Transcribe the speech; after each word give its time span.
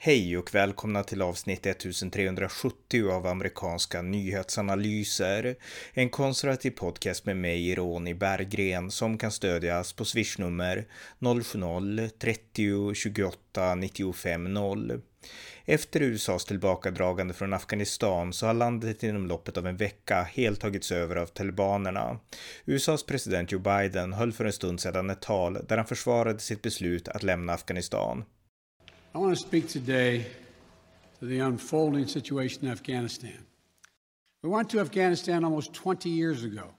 Hej 0.00 0.38
och 0.38 0.54
välkomna 0.54 1.02
till 1.02 1.22
avsnitt 1.22 1.66
1370 1.66 3.10
av 3.10 3.26
amerikanska 3.26 4.02
nyhetsanalyser. 4.02 5.56
En 5.92 6.10
konservativ 6.10 6.70
podcast 6.70 7.26
med 7.26 7.36
mig, 7.36 7.74
Ronny 7.74 8.14
Berggren, 8.14 8.90
som 8.90 9.18
kan 9.18 9.32
stödjas 9.32 9.92
på 9.92 10.04
swishnummer 10.04 10.86
070-30 11.18 12.94
28 12.94 13.74
95 13.74 14.54
0. 14.54 15.00
Efter 15.64 16.02
USAs 16.02 16.44
tillbakadragande 16.44 17.34
från 17.34 17.52
Afghanistan 17.52 18.32
så 18.32 18.46
har 18.46 18.54
landet 18.54 19.02
inom 19.02 19.26
loppet 19.26 19.56
av 19.56 19.66
en 19.66 19.76
vecka 19.76 20.22
helt 20.22 20.60
tagits 20.60 20.92
över 20.92 21.16
av 21.16 21.26
talibanerna. 21.26 22.18
USAs 22.64 23.06
president 23.06 23.52
Joe 23.52 23.60
Biden 23.60 24.12
höll 24.12 24.32
för 24.32 24.44
en 24.44 24.52
stund 24.52 24.80
sedan 24.80 25.10
ett 25.10 25.22
tal 25.22 25.58
där 25.68 25.76
han 25.76 25.86
försvarade 25.86 26.38
sitt 26.38 26.62
beslut 26.62 27.08
att 27.08 27.22
lämna 27.22 27.52
Afghanistan. 27.52 28.24
I 29.14 29.18
want 29.18 29.34
to 29.34 29.40
speak 29.40 29.68
today 29.68 30.26
to 31.18 31.24
the 31.24 31.40
unfolding 31.40 32.06
situation 32.06 32.66
in 32.66 32.70
Afghanistan. 32.70 33.46
We 34.42 34.50
went 34.50 34.70
to 34.70 34.80
Afghanistan 34.80 35.44
almost 35.44 35.72
20 35.72 36.10
years 36.10 36.44
ago 36.44 36.74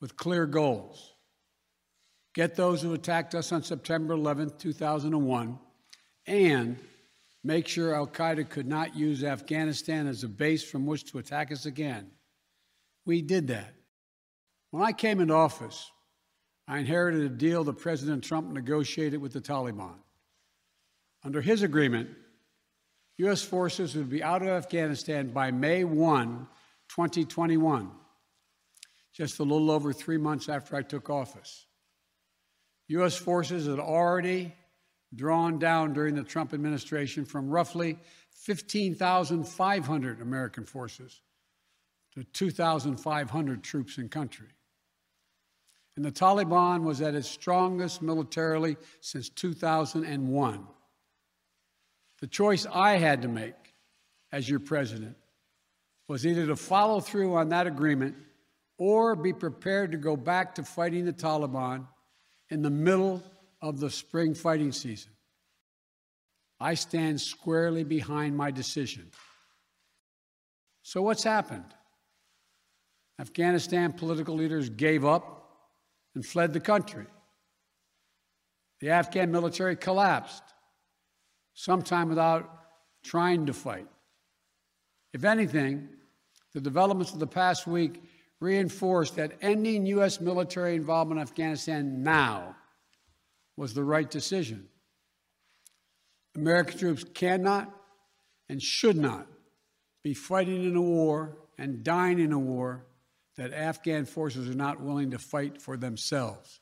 with 0.00 0.16
clear 0.16 0.46
goals 0.46 1.14
get 2.38 2.54
those 2.54 2.80
who 2.82 2.94
attacked 2.94 3.34
us 3.34 3.50
on 3.50 3.64
September 3.64 4.14
11, 4.14 4.52
2001, 4.58 5.58
and 6.26 6.78
make 7.42 7.66
sure 7.66 7.92
Al 7.92 8.06
Qaeda 8.06 8.48
could 8.48 8.68
not 8.68 8.94
use 8.94 9.24
Afghanistan 9.24 10.06
as 10.06 10.22
a 10.22 10.28
base 10.28 10.62
from 10.62 10.86
which 10.86 11.10
to 11.10 11.18
attack 11.18 11.50
us 11.50 11.66
again. 11.66 12.08
We 13.04 13.22
did 13.22 13.48
that. 13.48 13.74
When 14.70 14.84
I 14.84 14.92
came 14.92 15.20
into 15.20 15.34
office, 15.34 15.90
I 16.68 16.78
inherited 16.78 17.22
a 17.22 17.28
deal 17.28 17.64
that 17.64 17.78
President 17.78 18.22
Trump 18.22 18.52
negotiated 18.52 19.20
with 19.20 19.32
the 19.32 19.40
Taliban. 19.40 19.96
Under 21.24 21.40
his 21.40 21.62
agreement, 21.62 22.10
U.S. 23.18 23.42
forces 23.42 23.96
would 23.96 24.08
be 24.08 24.22
out 24.22 24.42
of 24.42 24.48
Afghanistan 24.48 25.30
by 25.30 25.50
May 25.50 25.82
1, 25.82 26.46
2021, 26.88 27.90
just 29.12 29.40
a 29.40 29.42
little 29.42 29.70
over 29.70 29.92
three 29.92 30.18
months 30.18 30.48
after 30.48 30.76
I 30.76 30.82
took 30.82 31.10
office. 31.10 31.66
U.S. 32.88 33.16
forces 33.16 33.66
had 33.66 33.80
already 33.80 34.54
drawn 35.14 35.58
down 35.58 35.92
during 35.92 36.14
the 36.14 36.22
Trump 36.22 36.54
administration 36.54 37.24
from 37.24 37.50
roughly 37.50 37.98
15,500 38.30 40.20
American 40.20 40.64
forces 40.64 41.20
to 42.14 42.24
2,500 42.24 43.62
troops 43.62 43.98
in 43.98 44.08
country. 44.08 44.48
And 45.96 46.04
the 46.04 46.12
Taliban 46.12 46.84
was 46.84 47.00
at 47.00 47.16
its 47.16 47.28
strongest 47.28 48.02
militarily 48.02 48.76
since 49.00 49.28
2001. 49.28 50.66
The 52.20 52.26
choice 52.26 52.66
I 52.66 52.96
had 52.96 53.22
to 53.22 53.28
make 53.28 53.54
as 54.32 54.48
your 54.48 54.60
president 54.60 55.16
was 56.08 56.26
either 56.26 56.46
to 56.46 56.56
follow 56.56 57.00
through 57.00 57.36
on 57.36 57.50
that 57.50 57.66
agreement 57.66 58.16
or 58.78 59.14
be 59.14 59.32
prepared 59.32 59.92
to 59.92 59.98
go 59.98 60.16
back 60.16 60.54
to 60.54 60.62
fighting 60.62 61.04
the 61.04 61.12
Taliban 61.12 61.86
in 62.50 62.62
the 62.62 62.70
middle 62.70 63.22
of 63.60 63.78
the 63.78 63.90
spring 63.90 64.34
fighting 64.34 64.72
season. 64.72 65.12
I 66.60 66.74
stand 66.74 67.20
squarely 67.20 67.84
behind 67.84 68.36
my 68.36 68.50
decision. 68.50 69.10
So, 70.82 71.02
what's 71.02 71.22
happened? 71.22 71.66
Afghanistan 73.20 73.92
political 73.92 74.34
leaders 74.34 74.68
gave 74.68 75.04
up 75.04 75.50
and 76.14 76.24
fled 76.24 76.52
the 76.52 76.60
country. 76.60 77.06
The 78.80 78.90
Afghan 78.90 79.30
military 79.30 79.76
collapsed 79.76 80.42
sometime 81.58 82.08
without 82.08 82.48
trying 83.02 83.46
to 83.46 83.52
fight. 83.52 83.88
If 85.12 85.24
anything, 85.24 85.88
the 86.54 86.60
developments 86.60 87.12
of 87.12 87.18
the 87.18 87.26
past 87.26 87.66
week 87.66 88.00
reinforced 88.38 89.16
that 89.16 89.32
ending 89.42 89.84
U.S. 89.86 90.20
military 90.20 90.76
involvement 90.76 91.18
in 91.18 91.22
Afghanistan 91.22 92.04
now 92.04 92.54
was 93.56 93.74
the 93.74 93.82
right 93.82 94.08
decision. 94.08 94.68
American 96.36 96.78
troops 96.78 97.04
cannot 97.12 97.68
and 98.48 98.62
should 98.62 98.96
not 98.96 99.26
be 100.04 100.14
fighting 100.14 100.64
in 100.64 100.76
a 100.76 100.80
war 100.80 101.38
and 101.58 101.82
dying 101.82 102.20
in 102.20 102.30
a 102.30 102.38
war 102.38 102.86
that 103.36 103.52
Afghan 103.52 104.04
forces 104.04 104.48
are 104.48 104.54
not 104.54 104.80
willing 104.80 105.10
to 105.10 105.18
fight 105.18 105.60
for 105.60 105.76
themselves. 105.76 106.60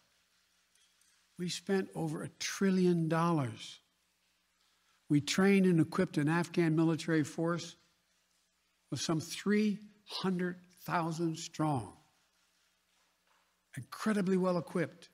We 1.39 1.51
spent 1.51 1.91
over 1.95 2.23
a 2.23 2.31
trillion 2.39 3.11
dollars 3.11 3.81
we 5.09 5.21
trained 5.21 5.67
and 5.67 5.81
equipped 5.81 6.19
an 6.19 6.29
Afghan 6.29 6.75
military 6.75 7.23
force 7.25 7.77
of 8.93 9.01
some 9.01 9.21
300,000 9.21 11.39
strong, 11.39 11.93
incredibly 13.77 14.37
well 14.37 14.59
equipped, 14.59 15.11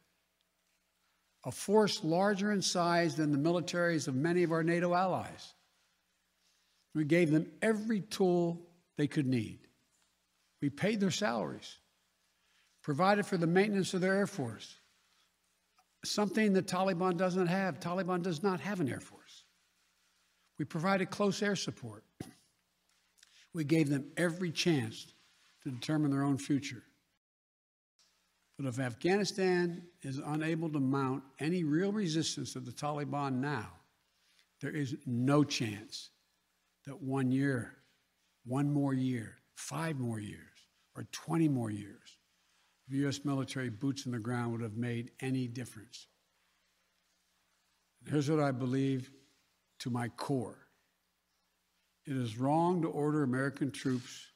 a 1.44 1.50
force 1.50 2.02
larger 2.04 2.52
in 2.52 2.62
size 2.62 3.16
than 3.16 3.32
the 3.32 3.38
militaries 3.38 4.08
of 4.08 4.14
many 4.14 4.44
of 4.44 4.52
our 4.52 4.62
NATO 4.62 4.94
allies. 4.94 5.54
We 6.94 7.04
gave 7.04 7.30
them 7.30 7.50
every 7.60 8.00
tool 8.00 8.62
they 8.96 9.06
could 9.06 9.26
need. 9.26 9.58
We 10.60 10.70
paid 10.70 11.00
their 11.00 11.10
salaries, 11.10 11.78
provided 12.82 13.26
for 13.26 13.36
the 13.36 13.46
maintenance 13.46 13.94
of 13.94 14.00
their 14.00 14.14
Air 14.14 14.26
Force, 14.26 14.76
something 16.04 16.52
the 16.52 16.62
Taliban 16.62 17.16
doesn't 17.16 17.48
have. 17.48 17.80
Taliban 17.80 18.22
does 18.22 18.42
not 18.42 18.60
have 18.60 18.80
an 18.80 18.88
Air 18.88 19.00
Force. 19.00 19.21
We 20.62 20.66
provided 20.66 21.10
close 21.10 21.42
air 21.42 21.56
support. 21.56 22.04
We 23.52 23.64
gave 23.64 23.88
them 23.88 24.12
every 24.16 24.52
chance 24.52 25.12
to 25.64 25.70
determine 25.72 26.12
their 26.12 26.22
own 26.22 26.38
future. 26.38 26.84
But 28.56 28.68
if 28.68 28.78
Afghanistan 28.78 29.82
is 30.02 30.20
unable 30.24 30.70
to 30.70 30.78
mount 30.78 31.24
any 31.40 31.64
real 31.64 31.90
resistance 31.90 32.52
to 32.52 32.60
the 32.60 32.70
Taliban 32.70 33.40
now, 33.40 33.70
there 34.60 34.70
is 34.70 34.94
no 35.04 35.42
chance 35.42 36.10
that 36.86 37.02
one 37.02 37.32
year, 37.32 37.74
one 38.44 38.72
more 38.72 38.94
year, 38.94 39.38
five 39.56 39.98
more 39.98 40.20
years, 40.20 40.68
or 40.94 41.08
20 41.10 41.48
more 41.48 41.72
years 41.72 42.18
of 42.86 42.94
U.S. 42.94 43.24
military 43.24 43.68
boots 43.68 44.06
on 44.06 44.12
the 44.12 44.20
ground 44.20 44.52
would 44.52 44.62
have 44.62 44.76
made 44.76 45.10
any 45.18 45.48
difference. 45.48 46.06
Here's 48.08 48.30
what 48.30 48.38
I 48.38 48.52
believe 48.52 49.10
to 49.82 49.90
my 49.90 50.08
core. 50.10 50.58
It 52.06 52.16
is 52.16 52.38
wrong 52.38 52.82
to 52.82 52.88
order 52.88 53.22
American 53.22 53.70
troops 53.70 54.26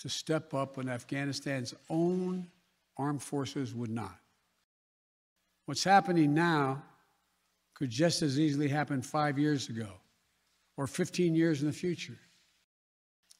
to 0.00 0.08
step 0.08 0.54
up 0.54 0.76
when 0.76 0.88
Afghanistan's 0.88 1.72
own 1.88 2.48
armed 2.96 3.22
forces 3.22 3.74
would 3.74 3.90
not. 3.90 4.18
What's 5.66 5.84
happening 5.84 6.34
now 6.34 6.82
could 7.74 7.90
just 7.90 8.22
as 8.22 8.38
easily 8.38 8.68
happen 8.68 9.02
five 9.02 9.38
years 9.38 9.68
ago 9.68 9.88
or 10.76 10.88
15 10.88 11.34
years 11.34 11.60
in 11.60 11.68
the 11.68 11.72
future. 11.72 12.18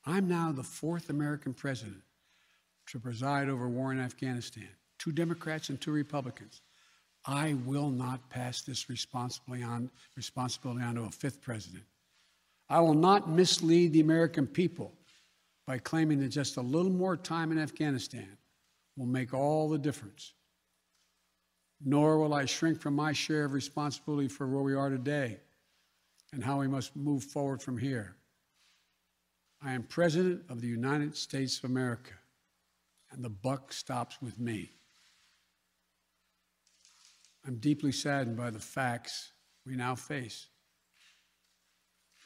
I'm 0.06 0.28
now 0.28 0.52
the 0.52 0.62
fourth 0.62 1.10
American 1.10 1.54
president 1.54 2.02
to 2.86 3.00
preside 3.00 3.48
over 3.48 3.68
war 3.68 3.90
in 3.92 4.00
Afghanistan, 4.00 4.68
two 4.98 5.12
Democrats 5.12 5.68
and 5.70 5.80
two 5.80 5.92
Republicans. 5.92 6.62
I 7.24 7.54
will 7.64 7.90
not 7.90 8.28
pass 8.30 8.62
this 8.62 8.88
responsibility 8.88 9.62
on, 9.62 9.90
responsibility 10.16 10.82
on 10.82 10.96
to 10.96 11.02
a 11.02 11.10
fifth 11.10 11.40
president. 11.40 11.84
I 12.68 12.80
will 12.80 12.94
not 12.94 13.30
mislead 13.30 13.92
the 13.92 14.00
American 14.00 14.46
people 14.46 14.92
by 15.66 15.78
claiming 15.78 16.18
that 16.20 16.28
just 16.28 16.56
a 16.56 16.62
little 16.62 16.90
more 16.90 17.16
time 17.16 17.52
in 17.52 17.58
Afghanistan 17.58 18.36
will 18.96 19.06
make 19.06 19.32
all 19.32 19.68
the 19.68 19.78
difference. 19.78 20.32
Nor 21.84 22.18
will 22.18 22.34
I 22.34 22.44
shrink 22.44 22.80
from 22.80 22.94
my 22.94 23.12
share 23.12 23.44
of 23.44 23.52
responsibility 23.52 24.28
for 24.28 24.46
where 24.46 24.62
we 24.62 24.74
are 24.74 24.90
today 24.90 25.38
and 26.32 26.42
how 26.42 26.60
we 26.60 26.68
must 26.68 26.96
move 26.96 27.22
forward 27.22 27.62
from 27.62 27.78
here. 27.78 28.16
I 29.64 29.72
am 29.72 29.84
President 29.84 30.42
of 30.48 30.60
the 30.60 30.66
United 30.66 31.16
States 31.16 31.58
of 31.58 31.70
America, 31.70 32.14
and 33.12 33.24
the 33.24 33.30
buck 33.30 33.72
stops 33.72 34.16
with 34.20 34.40
me. 34.40 34.72
I'm 37.46 37.56
deeply 37.56 37.92
saddened 37.92 38.36
by 38.36 38.50
the 38.50 38.58
facts 38.58 39.32
we 39.66 39.76
now 39.76 39.94
face. 39.94 40.46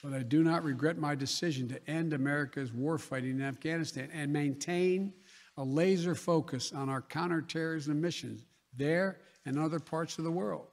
But 0.02 0.12
I 0.12 0.22
do 0.22 0.44
not 0.44 0.62
regret 0.62 0.98
my 0.98 1.14
decision 1.14 1.68
to 1.68 1.90
end 1.90 2.12
America's 2.12 2.70
warfighting 2.70 3.32
in 3.32 3.42
Afghanistan 3.42 4.10
and 4.12 4.32
maintain 4.32 5.14
a 5.56 5.64
laser 5.64 6.14
focus 6.14 6.72
on 6.72 6.88
our 6.88 7.00
counterterrorism 7.00 8.00
missions 8.00 8.44
there 8.76 9.20
and 9.46 9.58
other 9.58 9.80
parts 9.80 10.18
of 10.18 10.24
the 10.24 10.30
world. 10.30 10.66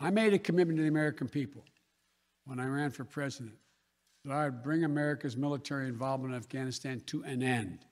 I 0.00 0.10
made 0.10 0.32
a 0.32 0.38
commitment 0.38 0.78
to 0.78 0.82
the 0.82 0.88
American 0.88 1.28
people 1.28 1.64
when 2.46 2.58
I 2.58 2.66
ran 2.66 2.90
for 2.90 3.04
president 3.04 3.56
that 4.24 4.32
I 4.32 4.44
would 4.44 4.62
bring 4.62 4.84
America's 4.84 5.36
military 5.36 5.88
involvement 5.88 6.32
in 6.32 6.38
Afghanistan 6.38 7.00
to 7.06 7.22
an 7.24 7.42
end. 7.42 7.84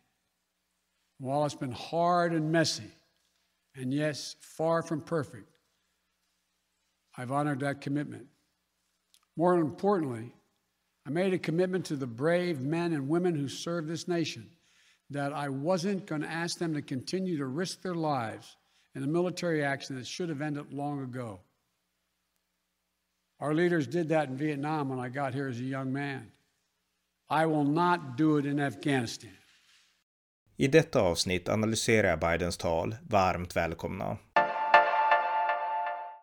While 1.19 1.45
it's 1.45 1.55
been 1.55 1.73
hard 1.73 2.33
and 2.33 2.51
messy, 2.51 2.91
and 3.75 3.93
yes, 3.93 4.37
far 4.41 4.83
from 4.83 5.01
perfect, 5.01 5.57
I've 7.17 7.33
honored 7.33 7.61
that 7.61 7.81
commitment. 7.81 8.27
More 9.37 9.57
importantly, 9.59 10.33
I 11.07 11.11
made 11.11 11.33
a 11.33 11.39
commitment 11.39 11.87
to 11.87 11.97
the 11.97 12.07
brave 12.07 12.61
men 12.61 12.93
and 12.93 13.09
women 13.09 13.35
who 13.35 13.49
serve 13.49 13.87
this 13.87 14.07
nation 14.07 14.49
that 15.11 15.33
I 15.33 15.49
wasn't 15.49 16.07
going 16.07 16.23
to 16.23 16.31
ask 16.31 16.59
them 16.59 16.75
to 16.75 16.83
continue 16.83 17.39
to 17.39 17.47
risk 17.47 17.83
their 17.83 17.95
lives 17.95 18.57
in 18.95 19.03
a 19.03 19.07
military 19.07 19.65
action 19.65 19.97
that 19.97 20.07
should 20.07 20.29
have 20.29 20.41
ended 20.41 20.73
long 20.73 21.03
ago. 21.03 21.41
Our 23.41 23.55
leaders 23.55 23.87
did 23.87 24.11
that 24.11 24.29
in 24.29 24.37
Vietnam 24.37 24.89
when 24.89 25.01
I 25.01 25.09
got 25.09 25.35
here 25.35 25.49
as 25.49 25.59
a 25.59 25.65
young 25.65 25.93
man. 25.93 26.31
I 27.29 27.47
will 27.47 27.65
not 27.65 28.17
do 28.17 28.37
it 28.37 28.45
in 28.45 28.61
Afghanistan. 28.61 29.31
I 30.61 30.69
detta 30.69 31.01
avsnitt 31.01 31.49
analyserar 31.49 32.09
jag 32.09 32.19
Bidens 32.19 32.57
tal. 32.57 32.97
Varmt 33.09 33.57
välkomna. 33.57 34.17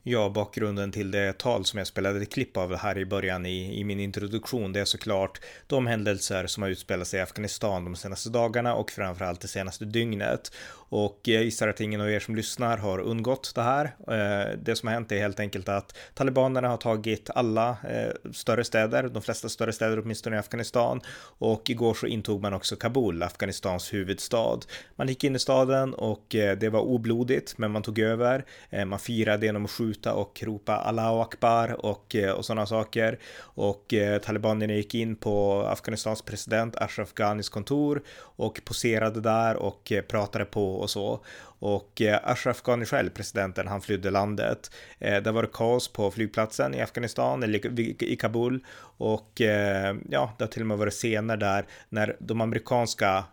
Ja, 0.03 0.29
bakgrunden 0.29 0.91
till 0.91 1.11
det 1.11 1.37
tal 1.37 1.65
som 1.65 1.77
jag 1.77 1.87
spelade 1.87 2.21
ett 2.21 2.33
klipp 2.33 2.57
av 2.57 2.75
här 2.75 2.97
i 2.97 3.05
början 3.05 3.45
i, 3.45 3.79
i 3.79 3.83
min 3.83 3.99
introduktion, 3.99 4.73
det 4.73 4.79
är 4.79 4.85
såklart 4.85 5.41
de 5.67 5.87
händelser 5.87 6.47
som 6.47 6.63
har 6.63 6.69
utspelat 6.69 7.07
sig 7.07 7.19
i 7.19 7.23
Afghanistan 7.23 7.85
de 7.85 7.95
senaste 7.95 8.29
dagarna 8.29 8.75
och 8.75 8.91
framförallt 8.91 9.41
det 9.41 9.47
senaste 9.47 9.85
dygnet. 9.85 10.51
Och 10.89 11.19
jag 11.23 11.43
gissar 11.43 11.67
att 11.67 11.81
ingen 11.81 12.01
av 12.01 12.11
er 12.11 12.19
som 12.19 12.35
lyssnar 12.35 12.77
har 12.77 12.99
undgått 12.99 13.51
det 13.55 13.61
här. 13.61 13.85
Eh, 13.85 14.57
det 14.63 14.75
som 14.75 14.87
har 14.87 14.93
hänt 14.93 15.11
är 15.11 15.19
helt 15.19 15.39
enkelt 15.39 15.69
att 15.69 15.97
talibanerna 16.13 16.67
har 16.67 16.77
tagit 16.77 17.29
alla 17.35 17.69
eh, 17.69 18.31
större 18.31 18.63
städer, 18.63 19.03
de 19.03 19.21
flesta 19.21 19.49
större 19.49 19.73
städer 19.73 19.99
åtminstone 19.99 20.35
i 20.35 20.39
Afghanistan. 20.39 21.01
Och 21.37 21.69
igår 21.69 21.93
så 21.93 22.07
intog 22.07 22.41
man 22.41 22.53
också 22.53 22.75
Kabul, 22.75 23.23
Afghanistans 23.23 23.93
huvudstad. 23.93 24.59
Man 24.95 25.07
gick 25.07 25.23
in 25.23 25.35
i 25.35 25.39
staden 25.39 25.93
och 25.93 26.35
eh, 26.35 26.57
det 26.57 26.69
var 26.69 26.81
oblodigt, 26.81 27.57
men 27.57 27.71
man 27.71 27.81
tog 27.81 27.99
över. 27.99 28.45
Man 28.85 28.99
firade 28.99 29.45
genom 29.45 29.65
att 29.65 29.71
skjuta 29.71 30.13
och 30.13 30.43
ropa 30.43 30.75
Allahu 30.75 31.21
Akbar 31.21 31.85
och, 31.85 32.15
och 32.35 32.45
sådana 32.45 32.65
saker. 32.65 33.19
Och 33.39 33.93
talibanerna 34.23 34.73
gick 34.73 34.95
in 34.95 35.15
på 35.15 35.61
Afghanistans 35.61 36.21
president 36.21 36.75
Ashraf 36.75 37.13
Ghanis 37.13 37.49
kontor 37.49 38.01
och 38.19 38.61
poserade 38.65 39.21
där 39.21 39.55
och 39.55 39.93
pratade 40.07 40.45
på 40.45 40.76
och 40.77 40.89
så. 40.89 41.25
Och 41.59 42.01
eh, 42.01 42.19
Ashraf 42.23 42.61
Ghani 42.61 42.85
själv, 42.85 43.09
presidenten, 43.09 43.67
han 43.67 43.81
flydde 43.81 44.11
landet. 44.11 44.71
Eh, 44.99 45.23
det 45.23 45.31
var 45.31 45.49
kaos 45.53 45.87
på 45.87 46.11
flygplatsen 46.11 46.75
i 46.75 46.81
Afghanistan, 46.81 47.43
eller 47.43 47.79
i 48.03 48.15
Kabul. 48.15 48.65
Och 48.97 49.41
eh, 49.41 49.95
ja, 50.09 50.33
det 50.37 50.43
har 50.43 50.49
till 50.49 50.61
och 50.61 50.67
med 50.67 50.77
varit 50.77 50.93
scener 50.93 51.37
där 51.37 51.65
när 51.89 52.15
de 52.19 52.41
amerikanska 52.41 53.23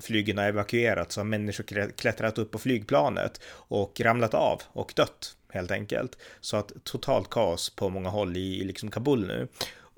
flygen 0.00 0.38
har 0.38 0.44
evakuerats 0.44 1.14
så 1.14 1.20
har 1.20 1.24
människor 1.24 1.90
klättrat 1.96 2.38
upp 2.38 2.50
på 2.50 2.58
flygplanet 2.58 3.40
och 3.52 4.00
ramlat 4.00 4.34
av 4.34 4.62
och 4.66 4.92
dött 4.96 5.36
helt 5.52 5.70
enkelt. 5.70 6.18
Så 6.40 6.56
att 6.56 6.72
totalt 6.84 7.30
kaos 7.30 7.70
på 7.70 7.88
många 7.88 8.08
håll 8.08 8.36
i, 8.36 8.60
i 8.60 8.64
liksom 8.64 8.90
Kabul 8.90 9.26
nu. 9.26 9.48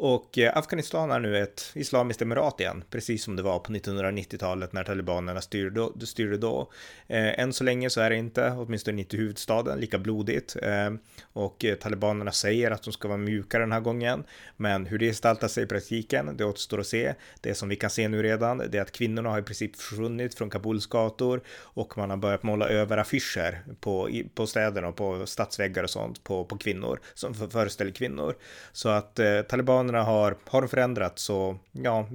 Och 0.04 0.38
eh, 0.38 0.56
Afghanistan 0.56 1.10
är 1.10 1.20
nu 1.20 1.38
ett 1.38 1.70
islamiskt 1.74 2.22
emirat 2.22 2.60
igen, 2.60 2.84
precis 2.90 3.24
som 3.24 3.36
det 3.36 3.42
var 3.42 3.58
på 3.58 3.72
1990-talet 3.72 4.72
när 4.72 4.84
talibanerna 4.84 5.40
styrde 5.40 5.80
då. 5.80 6.06
Styrde 6.06 6.36
då. 6.36 6.70
Eh, 7.06 7.38
än 7.38 7.52
så 7.52 7.64
länge 7.64 7.90
så 7.90 8.00
är 8.00 8.10
det 8.10 8.16
inte, 8.16 8.50
åtminstone 8.50 9.00
inte 9.00 9.16
i 9.16 9.18
huvudstaden, 9.18 9.80
lika 9.80 9.98
blodigt. 9.98 10.56
Eh, 10.62 10.90
och 11.32 11.64
talibanerna 11.80 12.32
säger 12.32 12.70
att 12.70 12.82
de 12.82 12.92
ska 12.92 13.08
vara 13.08 13.18
mjukare 13.18 13.62
den 13.62 13.72
här 13.72 13.80
gången. 13.80 14.24
Men 14.56 14.86
hur 14.86 14.98
det 14.98 15.06
gestaltar 15.06 15.48
sig 15.48 15.64
i 15.64 15.66
praktiken, 15.66 16.36
det 16.36 16.44
återstår 16.44 16.80
att 16.80 16.86
se. 16.86 17.14
Det 17.40 17.54
som 17.54 17.68
vi 17.68 17.76
kan 17.76 17.90
se 17.90 18.08
nu 18.08 18.22
redan, 18.22 18.58
det 18.58 18.78
är 18.78 18.82
att 18.82 18.92
kvinnorna 18.92 19.30
har 19.30 19.38
i 19.38 19.42
princip 19.42 19.76
försvunnit 19.76 20.34
från 20.34 20.50
Kabuls 20.50 20.86
gator 20.86 21.40
och 21.48 21.98
man 21.98 22.10
har 22.10 22.16
börjat 22.16 22.42
måla 22.42 22.68
över 22.68 22.98
affischer 22.98 23.62
på, 23.80 24.10
på 24.34 24.46
städerna 24.46 24.88
och 24.88 24.96
på 24.96 25.26
stadsväggar 25.26 25.82
och 25.82 25.90
sånt 25.90 26.24
på, 26.24 26.44
på 26.44 26.58
kvinnor 26.58 27.00
som 27.14 27.34
föreställer 27.34 27.90
kvinnor. 27.90 28.34
Så 28.72 28.88
att 28.88 29.18
eh, 29.18 29.40
talibanerna 29.42 29.91
förhållandena 29.92 30.04
har, 30.04 30.36
har 30.46 30.66
förändrats 30.66 31.22
så 31.22 31.56
ja, 31.72 32.06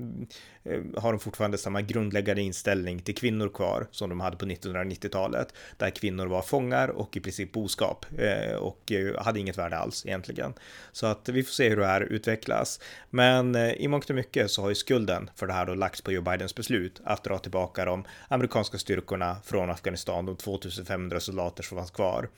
Eh, 0.70 1.02
har 1.02 1.12
de 1.12 1.20
fortfarande 1.20 1.58
samma 1.58 1.82
grundläggande 1.82 2.42
inställning 2.42 3.00
till 3.00 3.16
kvinnor 3.16 3.50
kvar 3.50 3.88
som 3.92 4.10
de 4.10 4.20
hade 4.20 4.38
på 4.38 4.46
1990-talet, 4.46 5.54
där 5.78 5.90
kvinnor 5.90 6.26
var 6.26 6.42
fångar 6.42 6.88
och 6.88 7.18
i 7.18 7.20
princip 7.20 7.52
boskap 7.52 8.06
eh, 8.18 8.56
och 8.56 8.92
eh, 8.92 9.24
hade 9.24 9.40
inget 9.40 9.58
värde 9.58 9.78
alls 9.78 10.06
egentligen. 10.06 10.54
Så 10.92 11.08
att 11.08 11.30
vi 11.30 11.44
får 11.44 11.52
se 11.52 11.70
hur 11.70 11.78
det 11.78 11.86
här 11.86 12.02
utvecklas. 12.02 12.80
Men 13.10 13.56
i 13.56 13.88
mångt 13.88 14.10
och 14.10 14.16
mycket 14.16 14.52
så 14.52 14.62
har 14.62 14.70
ju 14.70 14.76
skulden 14.76 15.30
för 15.36 15.48
det 15.48 15.54
här 15.54 15.66
då 15.66 15.74
lagts 15.74 16.02
på 16.02 16.12
Joe 16.12 16.22
Bidens 16.22 16.56
beslut 16.56 17.02
att 17.04 17.24
dra 17.24 17.38
tillbaka 17.38 17.86
de 17.86 18.04
amerikanska 18.28 18.78
styrkorna 18.78 19.38
från 19.46 19.70
Afghanistan, 19.70 20.26
de 20.26 20.36
2500 20.36 21.20
soldater 21.20 21.64
som 21.64 21.78
fanns 21.78 21.92
kvar. 21.92 22.30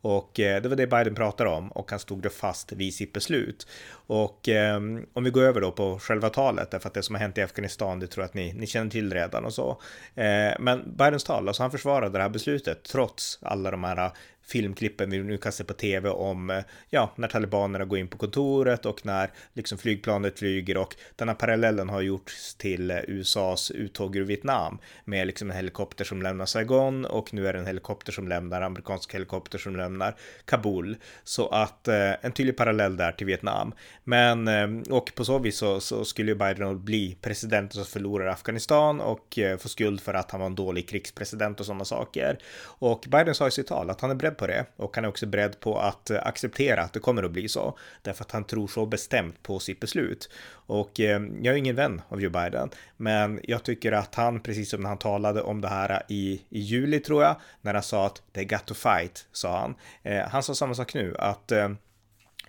Och 0.00 0.30
det 0.34 0.66
var 0.66 0.76
det 0.76 0.86
Biden 0.86 1.14
pratade 1.14 1.50
om 1.50 1.72
och 1.72 1.90
han 1.90 2.00
stod 2.00 2.22
då 2.22 2.28
fast 2.28 2.72
vid 2.72 2.94
sitt 2.94 3.12
beslut. 3.12 3.66
Och 3.90 4.48
ehm, 4.48 5.06
om 5.12 5.24
vi 5.24 5.30
går 5.30 5.42
över 5.42 5.60
då 5.60 5.72
på 5.72 5.98
själva 5.98 6.30
talet, 6.30 6.70
därför 6.70 6.88
att 6.88 6.94
det 6.94 7.02
som 7.02 7.14
har 7.14 7.20
hänt 7.20 7.38
i 7.38 7.42
Afghanistan 7.42 7.77
stan, 7.78 8.00
det 8.00 8.06
tror 8.06 8.22
jag 8.22 8.28
att 8.28 8.34
ni, 8.34 8.52
ni 8.52 8.66
känner 8.66 8.90
till 8.90 9.12
redan 9.12 9.44
och 9.44 9.54
så. 9.54 9.70
Eh, 10.14 10.52
men 10.58 10.94
Bidens 10.96 11.24
tal, 11.24 11.48
alltså 11.48 11.62
han 11.62 11.70
försvarade 11.70 12.18
det 12.18 12.22
här 12.22 12.28
beslutet 12.28 12.82
trots 12.84 13.38
alla 13.42 13.70
de 13.70 13.84
här 13.84 14.10
filmklippen 14.48 15.10
vi 15.10 15.18
nu 15.18 15.38
kan 15.38 15.52
se 15.52 15.64
på 15.64 15.72
tv 15.72 16.08
om, 16.08 16.50
eh, 16.50 16.62
ja, 16.90 17.12
när 17.16 17.28
talibanerna 17.28 17.84
går 17.84 17.98
in 17.98 18.08
på 18.08 18.18
kontoret 18.18 18.86
och 18.86 19.06
när 19.06 19.30
liksom 19.52 19.78
flygplanet 19.78 20.38
flyger 20.38 20.76
och 20.76 20.96
den 21.16 21.28
här 21.28 21.34
parallellen 21.34 21.88
har 21.88 22.00
gjorts 22.00 22.54
till 22.54 22.90
eh, 22.90 22.98
USAs 23.08 23.70
uttåg 23.70 24.16
ur 24.16 24.24
Vietnam 24.24 24.78
med 25.04 25.26
liksom 25.26 25.50
en 25.50 25.56
helikopter 25.56 26.04
som 26.04 26.22
lämnar 26.22 26.46
Saigon 26.46 27.04
och 27.04 27.34
nu 27.34 27.48
är 27.48 27.52
det 27.52 27.58
en 27.58 27.66
helikopter 27.66 28.12
som 28.12 28.28
lämnar, 28.28 28.62
amerikansk 28.62 29.14
helikopter 29.14 29.58
som 29.58 29.76
lämnar 29.76 30.16
Kabul. 30.44 30.96
Så 31.24 31.48
att 31.48 31.88
eh, 31.88 32.12
en 32.20 32.32
tydlig 32.32 32.56
parallell 32.56 32.96
där 32.96 33.12
till 33.12 33.26
Vietnam. 33.26 33.72
Men, 34.04 34.48
eh, 34.48 34.94
och 34.94 35.12
på 35.14 35.24
så 35.24 35.38
vis 35.38 35.56
så, 35.56 35.80
så 35.80 36.04
skulle 36.04 36.30
ju 36.30 36.38
Biden 36.38 36.84
bli 36.84 37.16
president 37.20 37.72
som 37.72 37.84
förlorar 37.84 38.26
Afghanistan 38.26 39.00
och 39.00 39.38
få 39.58 39.68
skuld 39.68 40.00
för 40.00 40.14
att 40.14 40.30
han 40.30 40.40
var 40.40 40.46
en 40.46 40.54
dålig 40.54 40.88
krigspresident 40.88 41.60
och 41.60 41.66
sådana 41.66 41.84
saker. 41.84 42.38
Och 42.62 43.04
Biden 43.08 43.34
sa 43.34 43.48
i 43.48 43.50
sitt 43.50 43.66
tal 43.66 43.90
att 43.90 44.00
han 44.00 44.10
är 44.10 44.14
beredd 44.14 44.37
på 44.38 44.46
det 44.46 44.66
och 44.76 44.96
han 44.96 45.04
är 45.04 45.08
också 45.08 45.26
beredd 45.26 45.60
på 45.60 45.78
att 45.78 46.10
acceptera 46.10 46.82
att 46.82 46.92
det 46.92 47.00
kommer 47.00 47.22
att 47.22 47.30
bli 47.30 47.48
så 47.48 47.78
därför 48.02 48.24
att 48.24 48.30
han 48.30 48.44
tror 48.44 48.68
så 48.68 48.86
bestämt 48.86 49.42
på 49.42 49.58
sitt 49.58 49.80
beslut. 49.80 50.30
Och 50.50 51.00
eh, 51.00 51.22
jag 51.42 51.54
är 51.54 51.58
ingen 51.58 51.76
vän 51.76 52.02
av 52.08 52.20
Joe 52.20 52.30
Biden, 52.30 52.70
men 52.96 53.40
jag 53.42 53.62
tycker 53.62 53.92
att 53.92 54.14
han, 54.14 54.40
precis 54.40 54.70
som 54.70 54.80
när 54.80 54.88
han 54.88 54.98
talade 54.98 55.42
om 55.42 55.60
det 55.60 55.68
här 55.68 56.02
i, 56.08 56.42
i 56.48 56.60
juli 56.60 57.00
tror 57.00 57.22
jag, 57.22 57.36
när 57.60 57.74
han 57.74 57.82
sa 57.82 58.06
att 58.06 58.22
they 58.32 58.44
got 58.44 58.66
to 58.66 58.74
fight, 58.74 59.26
sa 59.32 59.60
han. 59.60 59.74
Eh, 60.02 60.28
han 60.28 60.42
sa 60.42 60.54
samma 60.54 60.74
sak 60.74 60.94
nu, 60.94 61.16
att 61.18 61.52
eh, 61.52 61.68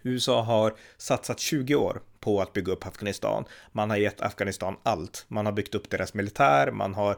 USA 0.03 0.41
har 0.41 0.73
satsat 0.97 1.39
20 1.39 1.75
år 1.75 2.01
på 2.19 2.41
att 2.41 2.53
bygga 2.53 2.73
upp 2.73 2.87
Afghanistan. 2.87 3.45
Man 3.71 3.89
har 3.89 3.97
gett 3.97 4.21
Afghanistan 4.21 4.77
allt. 4.83 5.25
Man 5.27 5.45
har 5.45 5.53
byggt 5.53 5.75
upp 5.75 5.89
deras 5.89 6.13
militär, 6.13 6.71
man 6.71 6.93
har 6.93 7.17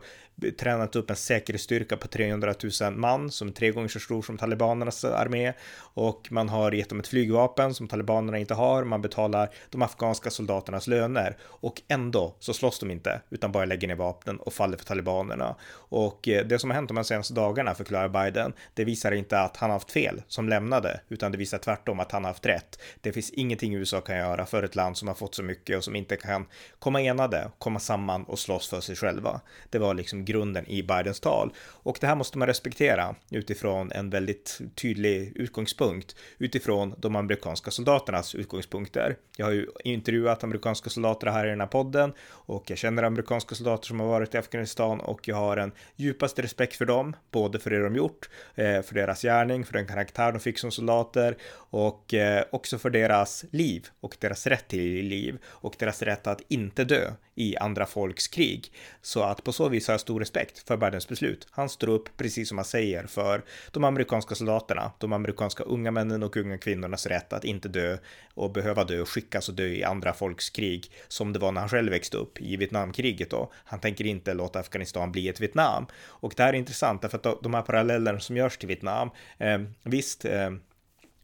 tränat 0.60 0.96
upp 0.96 1.10
en 1.10 1.16
säkerhetsstyrka 1.16 1.98
på 1.98 2.08
300 2.08 2.54
000 2.82 2.94
man 2.94 3.32
som 3.32 3.48
är 3.48 3.52
tre 3.52 3.72
gånger 3.72 3.88
så 3.88 4.00
stor 4.00 4.22
som 4.22 4.38
talibanernas 4.38 5.06
armé 5.06 5.54
och 5.78 6.28
man 6.32 6.50
har 6.50 6.72
gett 6.72 6.90
dem 6.90 7.00
ett 7.00 7.08
flygvapen 7.08 7.74
som 7.74 7.88
talibanerna 7.88 8.38
inte 8.38 8.54
har. 8.54 8.84
Man 8.84 9.02
betalar 9.02 9.50
de 9.70 9.82
afghanska 9.82 10.30
soldaternas 10.30 10.88
löner 10.88 11.38
och 11.44 11.82
ändå 11.88 12.36
så 12.40 12.54
slåss 12.54 12.80
de 12.80 12.92
inte 12.92 13.22
utan 13.30 13.52
bara 13.52 13.66
lägger 13.66 13.88
ner 13.88 13.96
vapnen 13.96 14.40
och 14.40 14.54
faller 14.54 14.78
för 14.78 14.86
talibanerna. 14.86 15.56
Och 15.74 16.28
eh, 16.28 16.46
det 16.46 16.60
som 16.60 16.70
har 16.70 16.76
hänt 16.76 16.92
de 16.96 17.04
senaste 17.04 17.34
dagarna 17.34 17.76
förklarar 17.76 18.10
Biden, 18.10 18.54
det 18.74 18.86
visar 18.86 19.12
inte 19.12 19.40
att 19.40 19.58
han 19.58 19.70
har 19.70 19.76
haft 19.76 19.92
fel 19.92 20.22
som 20.28 20.50
lämnade 20.50 21.02
utan 21.10 21.32
det 21.32 21.38
visar 21.38 21.58
tvärtom 21.58 22.00
att 22.00 22.12
han 22.12 22.24
har 22.24 22.32
haft 22.32 22.46
rätt. 22.46 22.80
Det 23.02 23.12
finns 23.12 23.30
ingenting 23.30 23.76
USA 23.76 24.02
kan 24.02 24.18
göra 24.18 24.46
för 24.46 24.64
ett 24.64 24.76
land 24.76 24.91
som 24.96 25.08
har 25.08 25.16
fått 25.16 25.36
så 25.36 25.44
mycket 25.44 25.78
och 25.78 25.84
som 25.84 25.96
inte 25.96 26.16
kan 26.16 26.46
komma 26.80 27.02
enade, 27.02 27.52
komma 27.58 27.80
samman 27.80 28.24
och 28.24 28.40
slåss 28.40 28.70
för 28.70 28.82
sig 28.82 28.96
själva. 28.96 29.42
Det 29.70 29.80
var 29.80 29.94
liksom 29.94 30.26
grunden 30.26 30.68
i 30.68 30.84
Bidens 30.84 31.20
tal. 31.20 31.54
Och 31.60 31.98
det 32.02 32.08
här 32.08 32.16
måste 32.16 32.38
man 32.38 32.48
respektera 32.48 33.16
utifrån 33.30 33.92
en 33.92 34.10
väldigt 34.10 34.60
tydlig 34.76 35.32
utgångspunkt, 35.36 36.16
utifrån 36.38 36.96
de 36.98 37.16
amerikanska 37.16 37.72
soldaternas 37.72 38.36
utgångspunkter. 38.36 39.16
Jag 39.38 39.46
har 39.46 39.54
ju 39.54 39.68
intervjuat 39.84 40.44
amerikanska 40.44 40.90
soldater 40.90 41.28
här 41.28 41.46
i 41.46 41.50
den 41.50 41.60
här 41.60 41.68
podden 41.68 42.14
och 42.30 42.70
jag 42.70 42.78
känner 42.78 43.04
amerikanska 43.04 43.56
soldater 43.56 43.88
som 43.88 44.00
har 44.00 44.08
varit 44.08 44.36
i 44.36 44.38
Afghanistan 44.38 45.00
och 45.00 45.28
jag 45.28 45.36
har 45.36 45.58
en 45.58 45.72
djupaste 45.96 46.42
respekt 46.42 46.76
för 46.76 46.86
dem, 46.86 47.16
både 47.32 47.60
för 47.60 47.70
det 47.70 47.84
de 47.84 47.96
gjort, 47.96 48.30
eh, 48.56 48.82
för 48.82 48.96
deras 48.96 49.22
gärning, 49.22 49.66
för 49.66 49.74
den 49.74 49.88
karaktär 49.88 50.32
de 50.32 50.40
fick 50.40 50.60
som 50.60 50.72
soldater 50.72 51.38
och 51.54 52.14
eh, 52.14 52.44
också 52.52 52.78
för 52.78 52.90
deras 52.90 53.46
liv 53.52 53.88
och 54.00 54.18
deras 54.20 54.48
rätt 54.48 54.68
till 54.68 54.81
liv 54.82 55.38
och 55.46 55.76
deras 55.80 56.02
rätt 56.02 56.28
att 56.28 56.42
inte 56.48 56.84
dö 56.84 57.12
i 57.36 57.58
andra 57.58 57.86
folks 57.86 58.28
krig. 58.28 58.72
Så 59.02 59.24
att 59.24 59.44
på 59.44 59.52
så 59.52 59.70
vis 59.70 59.88
har 59.88 59.94
jag 59.94 60.02
stor 60.02 60.20
respekt 60.20 60.68
för 60.68 60.78
Bidens 60.78 61.08
beslut. 61.08 61.48
Han 61.52 61.70
står 61.70 61.88
upp, 61.88 62.18
precis 62.18 62.50
som 62.50 62.58
han 62.58 62.66
säger, 62.66 63.08
för 63.08 63.44
de 63.72 63.84
amerikanska 63.84 64.36
soldaterna, 64.36 64.92
de 64.98 65.14
amerikanska 65.14 65.64
unga 65.64 65.92
männen 65.92 66.24
och 66.24 66.38
unga 66.38 66.58
kvinnornas 66.58 67.06
rätt 67.06 67.34
att 67.34 67.46
inte 67.46 67.70
dö 67.70 67.98
och 68.34 68.52
behöva 68.52 68.84
dö 68.84 69.02
och 69.02 69.10
skickas 69.10 69.50
och 69.50 69.56
dö 69.56 69.68
i 69.68 69.84
andra 69.84 70.14
folks 70.14 70.50
krig, 70.50 70.92
som 71.08 71.34
det 71.34 71.40
var 71.40 71.52
när 71.52 71.62
han 71.62 71.70
själv 71.70 71.92
växte 71.92 72.18
upp 72.18 72.42
i 72.42 72.58
Vietnamkriget 72.58 73.30
då. 73.30 73.52
Han 73.56 73.80
tänker 73.80 74.06
inte 74.06 74.34
låta 74.34 74.60
Afghanistan 74.60 75.12
bli 75.12 75.30
ett 75.30 75.42
Vietnam. 75.42 75.86
Och 76.04 76.34
det 76.38 76.44
här 76.44 76.54
är 76.54 76.58
intressant 76.58 77.02
därför 77.02 77.18
att 77.18 77.44
de 77.44 77.54
här 77.54 77.62
parallellerna 77.62 78.20
som 78.20 78.38
görs 78.38 78.58
till 78.58 78.68
Vietnam, 78.68 79.10
eh, 79.38 79.60
visst, 79.84 80.26
eh, 80.26 80.42
Eh, 80.42 80.52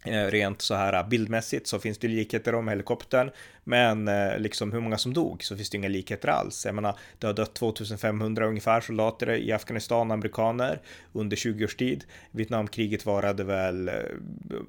Eh, 0.07 0.31
rent 0.31 0.61
så 0.61 0.75
här 0.75 0.93
äh, 0.93 1.07
bildmässigt 1.07 1.67
så 1.67 1.79
finns 1.79 1.97
det 1.97 2.07
likheter 2.07 2.55
om 2.55 2.67
helikoptern, 2.67 3.31
men 3.67 4.07
eh, 4.07 4.39
liksom 4.39 4.71
hur 4.71 4.79
många 4.79 4.97
som 4.97 5.13
dog 5.13 5.43
så 5.43 5.55
finns 5.55 5.69
det 5.69 5.77
inga 5.77 5.87
likheter 5.87 6.27
alls. 6.27 6.65
Jag 6.65 6.75
menar, 6.75 6.99
det 7.19 7.27
har 7.27 7.33
dött 7.33 7.53
2500 7.53 8.45
ungefär 8.45 8.81
soldater 8.81 9.29
i 9.29 9.51
Afghanistan, 9.51 10.11
amerikaner, 10.11 10.81
under 11.13 11.37
20 11.37 11.65
års 11.65 11.75
tid. 11.75 12.03
Vietnamkriget 12.31 13.05
varade 13.05 13.43
väl 13.43 13.87
eh, 13.87 13.93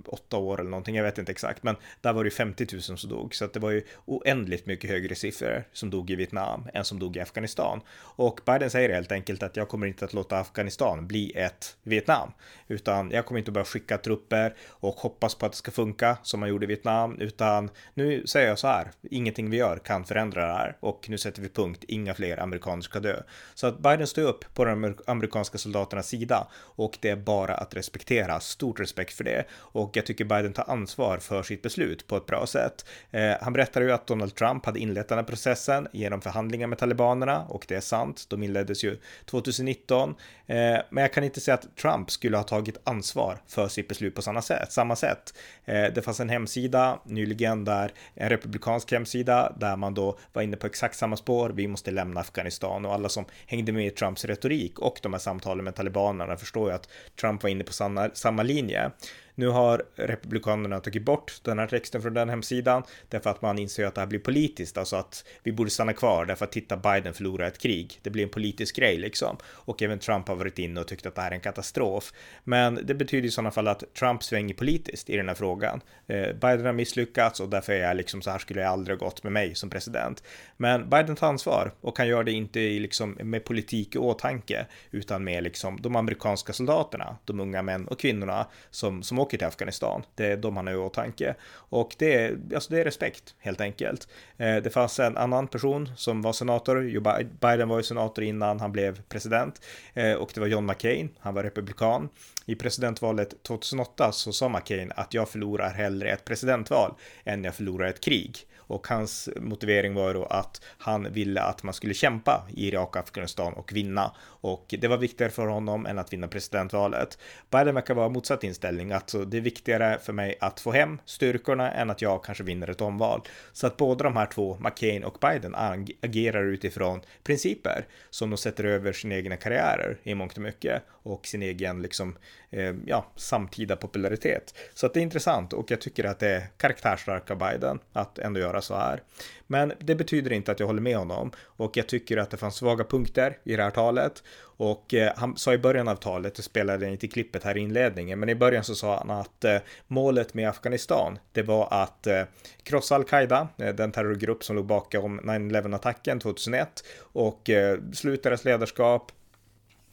åtta 0.06 0.36
år 0.36 0.60
eller 0.60 0.70
någonting, 0.70 0.96
jag 0.96 1.04
vet 1.04 1.18
inte 1.18 1.32
exakt, 1.32 1.62
men 1.62 1.76
där 2.00 2.12
var 2.12 2.24
det 2.24 2.30
50 2.30 2.66
000 2.72 2.82
som 2.82 3.10
dog, 3.10 3.34
så 3.34 3.44
att 3.44 3.52
det 3.52 3.60
var 3.60 3.70
ju 3.70 3.82
oändligt 4.04 4.66
mycket 4.66 4.90
högre 4.90 5.14
siffror 5.14 5.64
som 5.72 5.90
dog 5.90 6.10
i 6.10 6.14
Vietnam 6.14 6.68
än 6.74 6.84
som 6.84 6.98
dog 6.98 7.16
i 7.16 7.20
Afghanistan. 7.20 7.80
Och 8.00 8.40
Biden 8.46 8.70
säger 8.70 8.94
helt 8.94 9.12
enkelt 9.12 9.42
att 9.42 9.56
jag 9.56 9.68
kommer 9.68 9.86
inte 9.86 10.04
att 10.04 10.12
låta 10.12 10.38
Afghanistan 10.38 11.06
bli 11.06 11.32
ett 11.36 11.76
Vietnam, 11.82 12.32
utan 12.68 13.10
jag 13.10 13.26
kommer 13.26 13.38
inte 13.38 13.50
att 13.50 13.54
börja 13.54 13.64
skicka 13.64 13.98
trupper 13.98 14.54
och 14.68 14.94
hoppas 14.94 15.27
på 15.34 15.46
att 15.46 15.52
det 15.52 15.58
ska 15.58 15.70
funka 15.70 16.16
som 16.22 16.40
man 16.40 16.48
gjorde 16.48 16.64
i 16.64 16.66
Vietnam, 16.66 17.20
utan 17.20 17.70
nu 17.94 18.26
säger 18.26 18.48
jag 18.48 18.58
så 18.58 18.66
här, 18.66 18.90
ingenting 19.10 19.50
vi 19.50 19.56
gör 19.56 19.78
kan 19.78 20.04
förändra 20.04 20.46
det 20.46 20.52
här 20.52 20.76
och 20.80 21.06
nu 21.08 21.18
sätter 21.18 21.42
vi 21.42 21.48
punkt, 21.48 21.84
inga 21.88 22.14
fler 22.14 22.40
amerikaner 22.40 22.82
ska 22.82 23.00
dö. 23.00 23.22
Så 23.54 23.66
att 23.66 23.78
Biden 23.78 24.06
står 24.06 24.22
upp 24.22 24.54
på 24.54 24.64
de 24.64 24.96
amerikanska 25.06 25.58
soldaternas 25.58 26.08
sida 26.08 26.46
och 26.54 26.98
det 27.00 27.10
är 27.10 27.16
bara 27.16 27.54
att 27.54 27.74
respektera, 27.74 28.40
stort 28.40 28.80
respekt 28.80 29.12
för 29.12 29.24
det 29.24 29.44
och 29.52 29.96
jag 29.96 30.06
tycker 30.06 30.24
Biden 30.24 30.52
tar 30.52 30.70
ansvar 30.70 31.18
för 31.18 31.42
sitt 31.42 31.62
beslut 31.62 32.06
på 32.06 32.16
ett 32.16 32.26
bra 32.26 32.46
sätt. 32.46 32.84
Eh, 33.10 33.32
han 33.40 33.52
berättar 33.52 33.80
ju 33.80 33.92
att 33.92 34.06
Donald 34.06 34.34
Trump 34.34 34.66
hade 34.66 34.78
inlett 34.78 35.08
den 35.08 35.18
här 35.18 35.24
processen 35.24 35.88
genom 35.92 36.20
förhandlingar 36.20 36.66
med 36.66 36.78
talibanerna 36.78 37.44
och 37.48 37.64
det 37.68 37.74
är 37.74 37.80
sant, 37.80 38.26
de 38.28 38.42
inleddes 38.42 38.84
ju 38.84 38.98
2019. 39.24 40.14
Eh, 40.46 40.56
men 40.90 41.02
jag 41.02 41.12
kan 41.12 41.24
inte 41.24 41.40
säga 41.40 41.54
att 41.54 41.76
Trump 41.76 42.10
skulle 42.10 42.36
ha 42.36 42.44
tagit 42.44 42.80
ansvar 42.84 43.38
för 43.46 43.68
sitt 43.68 43.88
beslut 43.88 44.14
på 44.14 44.22
samma 44.22 44.42
sätt. 44.42 44.72
Samma 44.72 44.96
sätt 44.96 45.07
sätt. 45.08 45.34
Eh, 45.64 45.92
det 45.94 46.02
fanns 46.02 46.20
en 46.20 46.28
hemsida 46.28 47.00
nyligen 47.04 47.64
där 47.64 47.92
en 48.14 48.28
republikansk 48.28 48.92
hemsida 48.92 49.52
där 49.60 49.76
man 49.76 49.94
då 49.94 50.18
var 50.32 50.42
inne 50.42 50.56
på 50.56 50.66
exakt 50.66 50.96
samma 50.96 51.16
spår. 51.16 51.50
Vi 51.50 51.68
måste 51.68 51.90
lämna 51.90 52.20
Afghanistan 52.20 52.86
och 52.86 52.94
alla 52.94 53.08
som 53.08 53.24
hängde 53.46 53.72
med 53.72 53.86
i 53.86 53.90
Trumps 53.90 54.24
retorik 54.24 54.78
och 54.78 54.98
de 55.02 55.12
här 55.12 55.20
samtalen 55.20 55.64
med 55.64 55.74
talibanerna 55.74 56.36
förstår 56.36 56.70
ju 56.70 56.74
att 56.74 56.88
Trump 57.20 57.42
var 57.42 57.50
inne 57.50 57.64
på 57.64 57.72
samma, 57.72 58.10
samma 58.14 58.42
linje. 58.42 58.90
Nu 59.38 59.48
har 59.48 59.82
Republikanerna 59.96 60.80
tagit 60.80 61.02
bort 61.02 61.40
den 61.42 61.58
här 61.58 61.66
texten 61.66 62.02
från 62.02 62.14
den 62.14 62.28
hemsidan 62.28 62.82
därför 63.08 63.30
att 63.30 63.42
man 63.42 63.58
inser 63.58 63.84
att 63.86 63.94
det 63.94 64.00
här 64.00 64.08
blir 64.08 64.18
politiskt, 64.18 64.78
alltså 64.78 64.96
att 64.96 65.24
vi 65.42 65.52
borde 65.52 65.70
stanna 65.70 65.92
kvar 65.92 66.24
därför 66.24 66.44
att 66.44 66.52
titta 66.52 66.76
Biden 66.76 67.14
förlorar 67.14 67.46
ett 67.46 67.58
krig. 67.58 68.00
Det 68.02 68.10
blir 68.10 68.22
en 68.22 68.28
politisk 68.28 68.76
grej 68.76 68.98
liksom. 68.98 69.36
Och 69.44 69.82
även 69.82 69.98
Trump 69.98 70.28
har 70.28 70.36
varit 70.36 70.58
inne 70.58 70.80
och 70.80 70.88
tyckt 70.88 71.06
att 71.06 71.14
det 71.14 71.20
här 71.20 71.30
är 71.30 71.34
en 71.34 71.40
katastrof. 71.40 72.12
Men 72.44 72.80
det 72.82 72.94
betyder 72.94 73.28
i 73.28 73.30
sådana 73.30 73.50
fall 73.50 73.68
att 73.68 73.94
Trump 73.94 74.22
svänger 74.22 74.54
politiskt 74.54 75.10
i 75.10 75.16
den 75.16 75.28
här 75.28 75.34
frågan. 75.34 75.80
Eh, 76.06 76.32
Biden 76.32 76.66
har 76.66 76.72
misslyckats 76.72 77.40
och 77.40 77.48
därför 77.48 77.72
är 77.72 77.80
jag 77.80 77.96
liksom 77.96 78.22
så 78.22 78.30
här 78.30 78.38
skulle 78.38 78.60
jag 78.60 78.70
aldrig 78.70 78.98
ha 78.98 79.06
gått 79.06 79.22
med 79.22 79.32
mig 79.32 79.54
som 79.54 79.70
president. 79.70 80.22
Men 80.56 80.90
Biden 80.90 81.16
tar 81.16 81.28
ansvar 81.28 81.72
och 81.80 81.98
han 81.98 82.08
gör 82.08 82.24
det 82.24 82.32
inte 82.32 82.60
i 82.60 82.80
liksom 82.80 83.10
med 83.10 83.44
politik 83.44 83.94
i 83.94 83.98
åtanke 83.98 84.66
utan 84.90 85.24
med 85.24 85.42
liksom 85.42 85.80
de 85.80 85.96
amerikanska 85.96 86.52
soldaterna, 86.52 87.16
de 87.24 87.40
unga 87.40 87.62
män 87.62 87.88
och 87.88 88.00
kvinnorna 88.00 88.46
som, 88.70 89.02
som 89.02 89.18
åker 89.28 89.38
till 89.38 89.46
Afghanistan. 89.46 90.02
Det 90.14 90.26
är 90.26 90.36
de 90.36 90.56
han 90.56 90.66
har 90.66 90.74
i 90.74 90.76
åtanke. 90.76 91.34
Och 91.50 91.94
det 91.98 92.14
är, 92.14 92.38
alltså 92.54 92.74
det 92.74 92.80
är 92.80 92.84
respekt 92.84 93.34
helt 93.38 93.60
enkelt. 93.60 94.08
Eh, 94.36 94.56
det 94.56 94.70
fanns 94.70 95.00
en 95.00 95.16
annan 95.16 95.48
person 95.48 95.90
som 95.96 96.22
var 96.22 96.32
senator. 96.32 96.88
Joe 96.88 97.02
Biden 97.40 97.68
var 97.68 97.76
ju 97.76 97.82
senator 97.82 98.24
innan 98.24 98.60
han 98.60 98.72
blev 98.72 99.02
president. 99.02 99.60
Eh, 99.94 100.12
och 100.12 100.30
det 100.34 100.40
var 100.40 100.46
John 100.46 100.66
McCain. 100.66 101.08
Han 101.18 101.34
var 101.34 101.42
republikan. 101.42 102.08
I 102.46 102.54
presidentvalet 102.54 103.42
2008 103.42 104.12
så 104.12 104.32
sa 104.32 104.48
McCain 104.48 104.92
att 104.96 105.14
jag 105.14 105.28
förlorar 105.28 105.70
hellre 105.70 106.10
ett 106.10 106.24
presidentval 106.24 106.94
än 107.24 107.44
jag 107.44 107.54
förlorar 107.54 107.88
ett 107.88 108.00
krig. 108.00 108.46
Och 108.68 108.88
hans 108.88 109.28
motivering 109.36 109.94
var 109.94 110.14
då 110.14 110.24
att 110.24 110.64
han 110.78 111.12
ville 111.12 111.40
att 111.40 111.62
man 111.62 111.74
skulle 111.74 111.94
kämpa 111.94 112.46
i 112.54 112.68
Irak 112.68 112.88
och 112.88 112.96
Afghanistan 112.96 113.52
och 113.52 113.72
vinna. 113.72 114.14
Och 114.40 114.74
det 114.78 114.88
var 114.88 114.96
viktigare 114.96 115.30
för 115.30 115.46
honom 115.46 115.86
än 115.86 115.98
att 115.98 116.12
vinna 116.12 116.28
presidentvalet. 116.28 117.18
Biden 117.50 117.74
verkar 117.74 117.94
vara 117.94 118.08
motsatt 118.08 118.44
inställning, 118.44 118.92
att 118.92 119.14
det 119.26 119.36
är 119.36 119.40
viktigare 119.40 119.98
för 120.02 120.12
mig 120.12 120.38
att 120.40 120.60
få 120.60 120.72
hem 120.72 120.98
styrkorna 121.04 121.72
än 121.72 121.90
att 121.90 122.02
jag 122.02 122.24
kanske 122.24 122.44
vinner 122.44 122.70
ett 122.70 122.80
omval. 122.80 123.20
Så 123.52 123.66
att 123.66 123.76
båda 123.76 124.04
de 124.04 124.16
här 124.16 124.26
två, 124.26 124.58
McCain 124.60 125.04
och 125.04 125.18
Biden, 125.20 125.54
agerar 126.02 126.44
utifrån 126.44 127.00
principer 127.22 127.86
som 128.10 128.30
de 128.30 128.36
sätter 128.36 128.64
över 128.64 128.92
sina 128.92 129.14
egna 129.14 129.36
karriärer 129.36 129.98
i 130.02 130.14
mångt 130.14 130.36
och 130.36 130.42
mycket 130.42 130.82
och 131.02 131.26
sin 131.26 131.42
egen 131.42 131.82
liksom, 131.82 132.16
eh, 132.50 132.74
ja, 132.86 133.06
samtida 133.16 133.76
popularitet. 133.76 134.54
Så 134.74 134.86
att 134.86 134.94
det 134.94 135.00
är 135.00 135.02
intressant 135.02 135.52
och 135.52 135.70
jag 135.70 135.80
tycker 135.80 136.04
att 136.04 136.18
det 136.18 136.28
är 136.28 136.46
karaktärstarka 136.56 137.34
Biden 137.34 137.78
att 137.92 138.18
ändå 138.18 138.40
göra 138.40 138.57
så 138.60 138.74
här. 138.74 139.02
Men 139.46 139.72
det 139.78 139.94
betyder 139.94 140.32
inte 140.32 140.52
att 140.52 140.60
jag 140.60 140.66
håller 140.66 140.82
med 140.82 140.96
honom 140.96 141.30
och 141.40 141.76
jag 141.76 141.86
tycker 141.86 142.16
att 142.16 142.30
det 142.30 142.36
fanns 142.36 142.54
svaga 142.54 142.84
punkter 142.84 143.38
i 143.44 143.56
det 143.56 143.62
här 143.62 143.70
talet 143.70 144.22
och 144.58 144.94
eh, 144.94 145.12
han 145.16 145.36
sa 145.36 145.52
i 145.52 145.58
början 145.58 145.88
av 145.88 145.96
talet, 145.96 146.34
det 146.34 146.42
spelade 146.42 146.88
inte 146.88 147.06
i 147.06 147.08
klippet 147.08 147.44
här 147.44 147.56
i 147.56 147.60
inledningen, 147.60 148.20
men 148.20 148.28
i 148.28 148.34
början 148.34 148.64
så 148.64 148.74
sa 148.74 148.98
han 148.98 149.10
att 149.10 149.44
eh, 149.44 149.58
målet 149.86 150.34
med 150.34 150.48
Afghanistan, 150.48 151.18
det 151.32 151.42
var 151.42 151.68
att 151.70 152.06
eh, 152.06 152.22
krossa 152.62 152.94
al-Qaida, 152.94 153.48
den 153.56 153.92
terrorgrupp 153.92 154.44
som 154.44 154.56
låg 154.56 154.66
bakom 154.66 155.20
9-11 155.20 155.74
attacken 155.74 156.20
2001 156.20 156.84
och 157.00 157.50
sluta 157.92 158.28
deras 158.28 158.44
ledarskap 158.44 159.12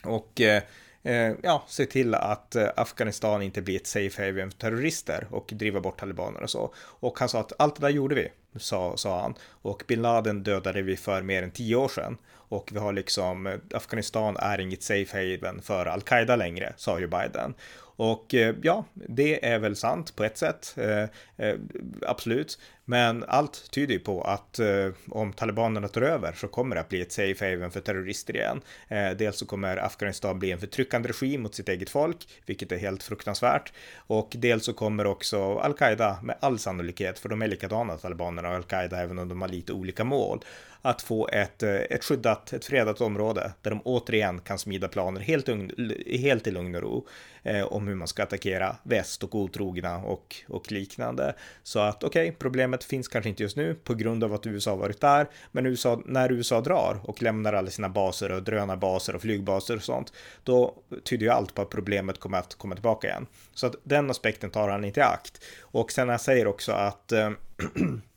och 0.04 0.42
ja, 1.42 1.64
se 1.68 1.86
till 1.86 2.16
att 2.16 2.56
Afghanistan 2.76 3.42
inte 3.42 3.62
blir 3.62 3.76
ett 3.76 3.88
safe 3.88 4.26
haven 4.26 4.52
för 4.52 4.58
terrorister 4.58 5.28
och 5.32 5.50
driva 5.54 5.80
bort 5.80 6.00
talibaner 6.00 6.44
och 6.44 6.50
så. 6.50 6.74
Och 6.78 7.20
han 7.20 7.30
sa 7.30 7.40
att 7.40 7.54
allt 7.58 7.76
det 7.76 7.82
där 7.82 7.90
gjorde 7.90 8.16
vi, 8.16 8.32
sa, 8.58 8.98
sa 8.98 9.22
han. 9.22 9.36
Och 9.62 9.84
bin 9.88 10.02
Laden 10.02 10.44
dödade 10.44 10.82
vi 10.82 10.98
för 10.98 11.22
mer 11.22 11.44
än 11.44 11.52
tio 11.52 11.76
år 11.76 11.88
sedan. 11.88 12.18
Och 12.48 12.70
vi 12.74 12.80
har 12.80 12.94
liksom, 12.94 13.48
eh, 13.48 13.60
Afghanistan 13.74 14.38
är 14.38 14.60
inget 14.60 14.84
safe 14.84 15.18
haven 15.18 15.62
för 15.62 15.86
al-Qaida 15.86 16.36
längre, 16.36 16.74
sa 16.78 17.00
ju 17.00 17.08
Biden. 17.08 17.54
Och 17.98 18.34
eh, 18.36 18.56
ja, 18.62 18.86
det 18.94 19.46
är 19.46 19.60
väl 19.60 19.76
sant 19.76 20.16
på 20.16 20.24
ett 20.24 20.38
sätt, 20.38 20.76
eh, 20.78 21.48
eh, 21.48 21.56
absolut. 22.02 22.60
Men 22.86 23.24
allt 23.28 23.72
tyder 23.72 23.94
ju 23.94 24.00
på 24.00 24.22
att 24.22 24.60
eh, 24.60 24.90
om 25.10 25.34
talibanerna 25.34 25.88
tar 25.88 26.02
över 26.02 26.34
så 26.34 26.48
kommer 26.48 26.76
det 26.76 26.82
att 26.82 26.90
bli 26.90 27.02
ett 27.02 27.12
safe 27.12 27.50
haven 27.50 27.72
för 27.72 27.80
terrorister 27.80 28.36
igen. 28.36 28.62
Eh, 28.88 29.12
dels 29.12 29.38
så 29.38 29.46
kommer 29.46 29.78
Afghanistan 29.78 30.40
bli 30.40 30.52
en 30.52 30.60
förtryckande 30.60 31.10
regim 31.10 31.42
mot 31.42 31.56
sitt 31.56 31.70
eget 31.70 31.90
folk, 31.90 32.28
vilket 32.46 32.72
är 32.72 32.78
helt 32.78 33.04
fruktansvärt. 33.04 33.74
Och 34.08 34.34
dels 34.38 34.66
så 34.66 34.74
kommer 34.74 35.06
också 35.06 35.58
al-Qaida 35.58 36.20
med 36.24 36.36
all 36.40 36.60
sannolikhet, 36.60 37.20
för 37.20 37.30
de 37.30 37.42
är 37.42 37.48
likadana 37.48 37.98
talibanerna 37.98 38.45
och 38.50 38.56
al-Qaida 38.56 39.02
även 39.02 39.20
om 39.20 39.30
de 39.30 39.42
har 39.42 39.48
lite 39.48 39.74
olika 39.74 40.04
mål, 40.04 40.44
att 40.86 41.02
få 41.02 41.28
ett, 41.28 41.64
eh, 41.64 41.76
ett 41.76 42.04
skyddat, 42.04 42.54
ett 42.54 42.66
fredat 42.66 43.02
område 43.02 43.52
där 43.62 43.72
de 43.72 43.82
återigen 43.82 44.40
kan 44.40 44.60
smida 44.60 44.88
planer 44.88 45.22
helt, 45.22 45.50
helt 46.20 46.48
i 46.48 46.52
lugn 46.52 46.76
och 46.76 46.82
ro 46.82 47.08
eh, 47.44 47.66
om 47.66 47.88
hur 47.88 47.96
man 47.96 48.08
ska 48.08 48.24
attackera 48.24 48.76
väst 48.84 49.24
och 49.24 49.36
otrogna 49.36 49.98
och, 49.98 50.36
och 50.48 50.72
liknande. 50.72 51.36
Så 51.64 51.80
att 51.80 52.04
okej, 52.04 52.28
okay, 52.28 52.36
problemet 52.40 52.84
finns 52.84 53.08
kanske 53.08 53.30
inte 53.30 53.44
just 53.44 53.58
nu 53.58 53.76
på 53.76 53.94
grund 53.94 54.24
av 54.24 54.34
att 54.34 54.48
USA 54.48 54.76
varit 54.76 55.02
där, 55.02 55.28
men 55.52 55.66
USA, 55.66 56.02
när 56.06 56.32
USA 56.32 56.62
drar 56.62 57.00
och 57.04 57.22
lämnar 57.22 57.54
alla 57.54 57.70
sina 57.70 57.90
baser 57.90 58.32
och 58.32 58.44
drönarbaser 58.44 59.16
och 59.16 59.22
flygbaser 59.22 59.76
och 59.76 59.84
sånt, 59.84 60.14
då 60.44 60.76
tyder 61.04 61.26
ju 61.26 61.32
allt 61.32 61.54
på 61.54 61.62
att 61.62 61.70
problemet 61.70 62.20
kommer 62.20 62.38
att 62.38 62.56
komma 62.56 62.76
tillbaka 62.76 63.08
igen. 63.08 63.28
Så 63.54 63.68
att 63.68 63.76
den 63.84 64.12
aspekten 64.12 64.50
tar 64.50 64.70
han 64.70 64.86
inte 64.86 65.00
i 65.00 65.04
akt. 65.04 65.44
Och 65.62 65.92
sen 65.92 66.10
han 66.10 66.20
säger 66.20 66.48
också 66.48 66.72
att 66.72 67.12
eh, 67.12 67.32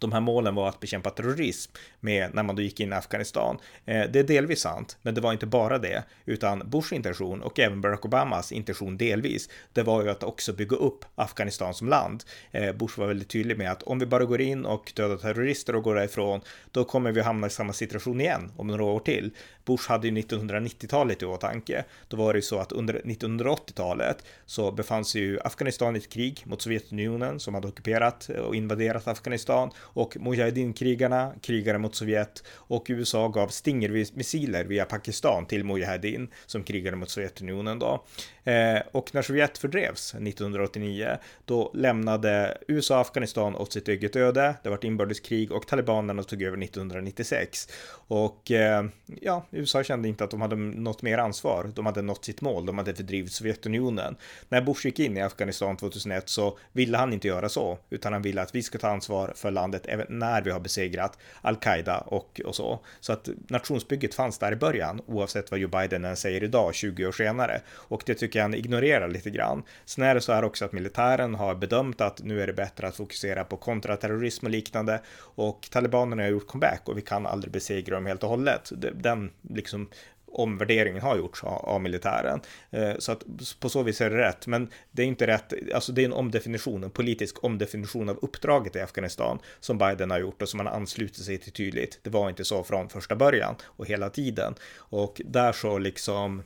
de 0.00 0.12
här 0.12 0.20
målen 0.20 0.54
var 0.54 0.68
att 0.68 0.80
bekämpa 0.80 1.10
terrorism 1.10 1.72
med 2.00 2.34
när 2.34 2.42
man 2.42 2.56
då 2.56 2.62
gick 2.62 2.80
in 2.80 2.92
i 2.92 2.96
Afghanistan. 2.96 3.58
Eh, 3.84 4.10
det 4.10 4.18
är 4.18 4.24
delvis 4.24 4.60
sant, 4.60 4.98
men 5.02 5.14
det 5.14 5.20
var 5.20 5.32
inte 5.32 5.46
bara 5.46 5.78
det, 5.78 6.04
utan 6.24 6.70
Bush 6.70 6.94
intention 6.94 7.42
och 7.42 7.58
även 7.58 7.80
Barack 7.80 8.04
Obamas 8.04 8.52
intention 8.52 8.96
delvis, 8.96 9.48
det 9.72 9.82
var 9.82 10.02
ju 10.02 10.10
att 10.10 10.22
också 10.22 10.52
bygga 10.52 10.76
upp 10.76 11.04
Afghanistan 11.14 11.74
som 11.74 11.88
land. 11.88 12.24
Eh, 12.50 12.72
Bush 12.72 12.98
var 12.98 13.06
väldigt 13.06 13.28
tydlig 13.28 13.58
med 13.58 13.70
att 13.70 13.82
om 13.82 13.98
vi 13.98 14.06
bara 14.06 14.24
går 14.24 14.40
in 14.40 14.64
och 14.64 14.92
dödar 14.96 15.16
terrorister 15.16 15.76
och 15.76 15.82
går 15.82 15.94
därifrån, 15.94 16.40
då 16.70 16.84
kommer 16.84 17.12
vi 17.12 17.20
hamna 17.20 17.46
i 17.46 17.50
samma 17.50 17.72
situation 17.72 18.20
igen 18.20 18.52
om 18.56 18.66
några 18.66 18.84
år 18.84 19.00
till. 19.00 19.30
Bush 19.70 19.88
hade 19.88 20.08
ju 20.08 20.14
1990-talet 20.14 21.22
i 21.22 21.26
åtanke. 21.26 21.84
Då 22.08 22.16
var 22.16 22.32
det 22.32 22.38
ju 22.38 22.42
så 22.42 22.58
att 22.58 22.72
under 22.72 22.94
1980-talet 22.94 24.24
så 24.46 24.72
befann 24.72 25.04
sig 25.04 25.20
ju 25.20 25.40
Afghanistan 25.40 25.96
i 25.96 25.98
ett 25.98 26.08
krig 26.08 26.42
mot 26.46 26.62
Sovjetunionen 26.62 27.40
som 27.40 27.54
hade 27.54 27.68
ockuperat 27.68 28.28
och 28.28 28.56
invaderat 28.56 29.08
Afghanistan 29.08 29.70
och 29.78 30.16
Mujahedin-krigarna 30.20 31.32
krigade 31.42 31.78
mot 31.78 31.94
Sovjet 31.94 32.44
och 32.54 32.86
USA 32.88 33.28
gav 33.28 33.48
Stinger-missiler 33.48 34.64
via 34.64 34.84
Pakistan 34.84 35.46
till 35.46 35.64
Mujahedin 35.64 36.28
som 36.46 36.64
krigade 36.64 36.96
mot 36.96 37.10
Sovjetunionen 37.10 37.78
då. 37.78 38.04
Eh, 38.44 38.82
och 38.92 39.14
när 39.14 39.22
Sovjet 39.22 39.58
fördrevs 39.58 40.14
1989, 40.14 41.16
då 41.44 41.70
lämnade 41.74 42.58
USA 42.68 43.00
Afghanistan 43.00 43.56
åt 43.56 43.72
sitt 43.72 43.88
eget 43.88 44.16
öde. 44.16 44.54
Det 44.62 44.68
var 44.68 44.84
inbördeskrig 44.84 45.52
och 45.52 45.66
talibanerna 45.66 46.22
tog 46.22 46.42
över 46.42 46.62
1996. 46.62 47.68
Och 48.08 48.50
eh, 48.50 48.84
ja, 49.20 49.46
USA 49.60 49.82
kände 49.82 50.08
inte 50.08 50.24
att 50.24 50.30
de 50.30 50.40
hade 50.40 50.56
något 50.56 51.02
mer 51.02 51.18
ansvar. 51.18 51.70
De 51.74 51.86
hade 51.86 52.02
nått 52.02 52.24
sitt 52.24 52.40
mål. 52.40 52.66
De 52.66 52.78
hade 52.78 52.94
fördrivit 52.94 53.32
Sovjetunionen. 53.32 54.16
När 54.48 54.62
Bush 54.62 54.86
gick 54.86 54.98
in 54.98 55.16
i 55.16 55.20
Afghanistan 55.22 55.76
2001 55.76 56.28
så 56.28 56.58
ville 56.72 56.98
han 56.98 57.12
inte 57.12 57.28
göra 57.28 57.48
så, 57.48 57.78
utan 57.90 58.12
han 58.12 58.22
ville 58.22 58.42
att 58.42 58.54
vi 58.54 58.62
ska 58.62 58.78
ta 58.78 58.88
ansvar 58.88 59.32
för 59.36 59.50
landet 59.50 59.82
även 59.86 60.06
när 60.08 60.42
vi 60.42 60.50
har 60.50 60.60
besegrat 60.60 61.18
al-Qaida 61.42 61.98
och, 61.98 62.40
och 62.44 62.54
så. 62.54 62.80
Så 63.00 63.12
att 63.12 63.28
nationsbygget 63.48 64.14
fanns 64.14 64.38
där 64.38 64.52
i 64.52 64.56
början, 64.56 65.00
oavsett 65.06 65.50
vad 65.50 65.60
Joe 65.60 65.68
Biden 65.68 66.04
än 66.04 66.16
säger 66.16 66.44
idag, 66.44 66.74
20 66.74 67.06
år 67.06 67.12
senare. 67.12 67.60
Och 67.70 68.02
det 68.06 68.14
tycker 68.14 68.38
jag 68.38 68.44
han 68.44 68.54
ignorerar 68.54 69.08
lite 69.08 69.30
grann. 69.30 69.62
Sen 69.84 70.04
är 70.04 70.14
det 70.14 70.20
så 70.20 70.32
här 70.32 70.44
också 70.44 70.64
att 70.64 70.72
militären 70.72 71.34
har 71.34 71.54
bedömt 71.54 72.00
att 72.00 72.22
nu 72.22 72.42
är 72.42 72.46
det 72.46 72.52
bättre 72.52 72.88
att 72.88 72.96
fokusera 72.96 73.44
på 73.44 73.56
kontraterrorism 73.56 74.46
och 74.46 74.50
liknande 74.50 75.00
och 75.18 75.68
talibanerna 75.70 76.22
har 76.22 76.30
gjort 76.30 76.46
comeback 76.46 76.82
och 76.84 76.98
vi 76.98 77.02
kan 77.02 77.26
aldrig 77.26 77.52
besegra 77.52 77.94
dem 77.94 78.06
helt 78.06 78.22
och 78.22 78.28
hållet. 78.28 78.72
Den 78.94 79.30
liksom 79.54 79.88
omvärderingen 80.32 81.02
har 81.02 81.16
gjorts 81.16 81.44
av, 81.44 81.80
militären. 81.80 82.40
Eh, 82.70 82.92
så 82.98 83.12
att 83.12 83.24
på 83.60 83.68
så 83.68 83.82
vis 83.82 84.00
är 84.00 84.10
det 84.10 84.18
rätt, 84.18 84.46
men 84.46 84.70
det 84.90 85.02
är 85.02 85.06
inte 85.06 85.26
rätt. 85.26 85.52
Alltså 85.74 85.92
det 85.92 86.02
är 86.02 86.04
en 86.04 86.12
omdefinition, 86.12 86.84
en 86.84 86.90
politisk 86.90 87.44
omdefinition 87.44 88.08
av 88.08 88.18
uppdraget 88.22 88.76
i 88.76 88.80
Afghanistan 88.80 89.38
som 89.60 89.78
Biden 89.78 90.10
har 90.10 90.18
gjort 90.18 90.42
och 90.42 90.48
som 90.48 90.60
han 90.60 90.68
ansluter 90.68 91.20
sig 91.20 91.38
till 91.38 91.52
tydligt. 91.52 91.98
Det 92.02 92.10
var 92.10 92.28
inte 92.28 92.44
så 92.44 92.64
från 92.64 92.88
första 92.88 93.16
början 93.16 93.54
och 93.64 93.86
hela 93.86 94.10
tiden. 94.10 94.54
Och 94.76 95.20
där 95.24 95.52
så 95.52 95.78
liksom, 95.78 96.42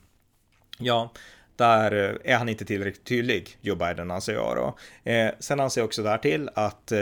ja, 0.78 1.12
där 1.56 1.92
eh, 1.92 2.32
är 2.32 2.38
han 2.38 2.48
inte 2.48 2.64
tillräckligt 2.64 3.04
tydlig, 3.04 3.58
Joe 3.60 3.76
Biden 3.76 4.10
anser 4.10 4.32
jag 4.32 4.56
då. 4.56 4.76
Eh, 5.10 5.30
sen 5.38 5.60
anser 5.60 5.80
jag 5.80 5.86
också 5.86 6.02
därtill 6.02 6.50
att 6.54 6.92
eh, 6.92 6.98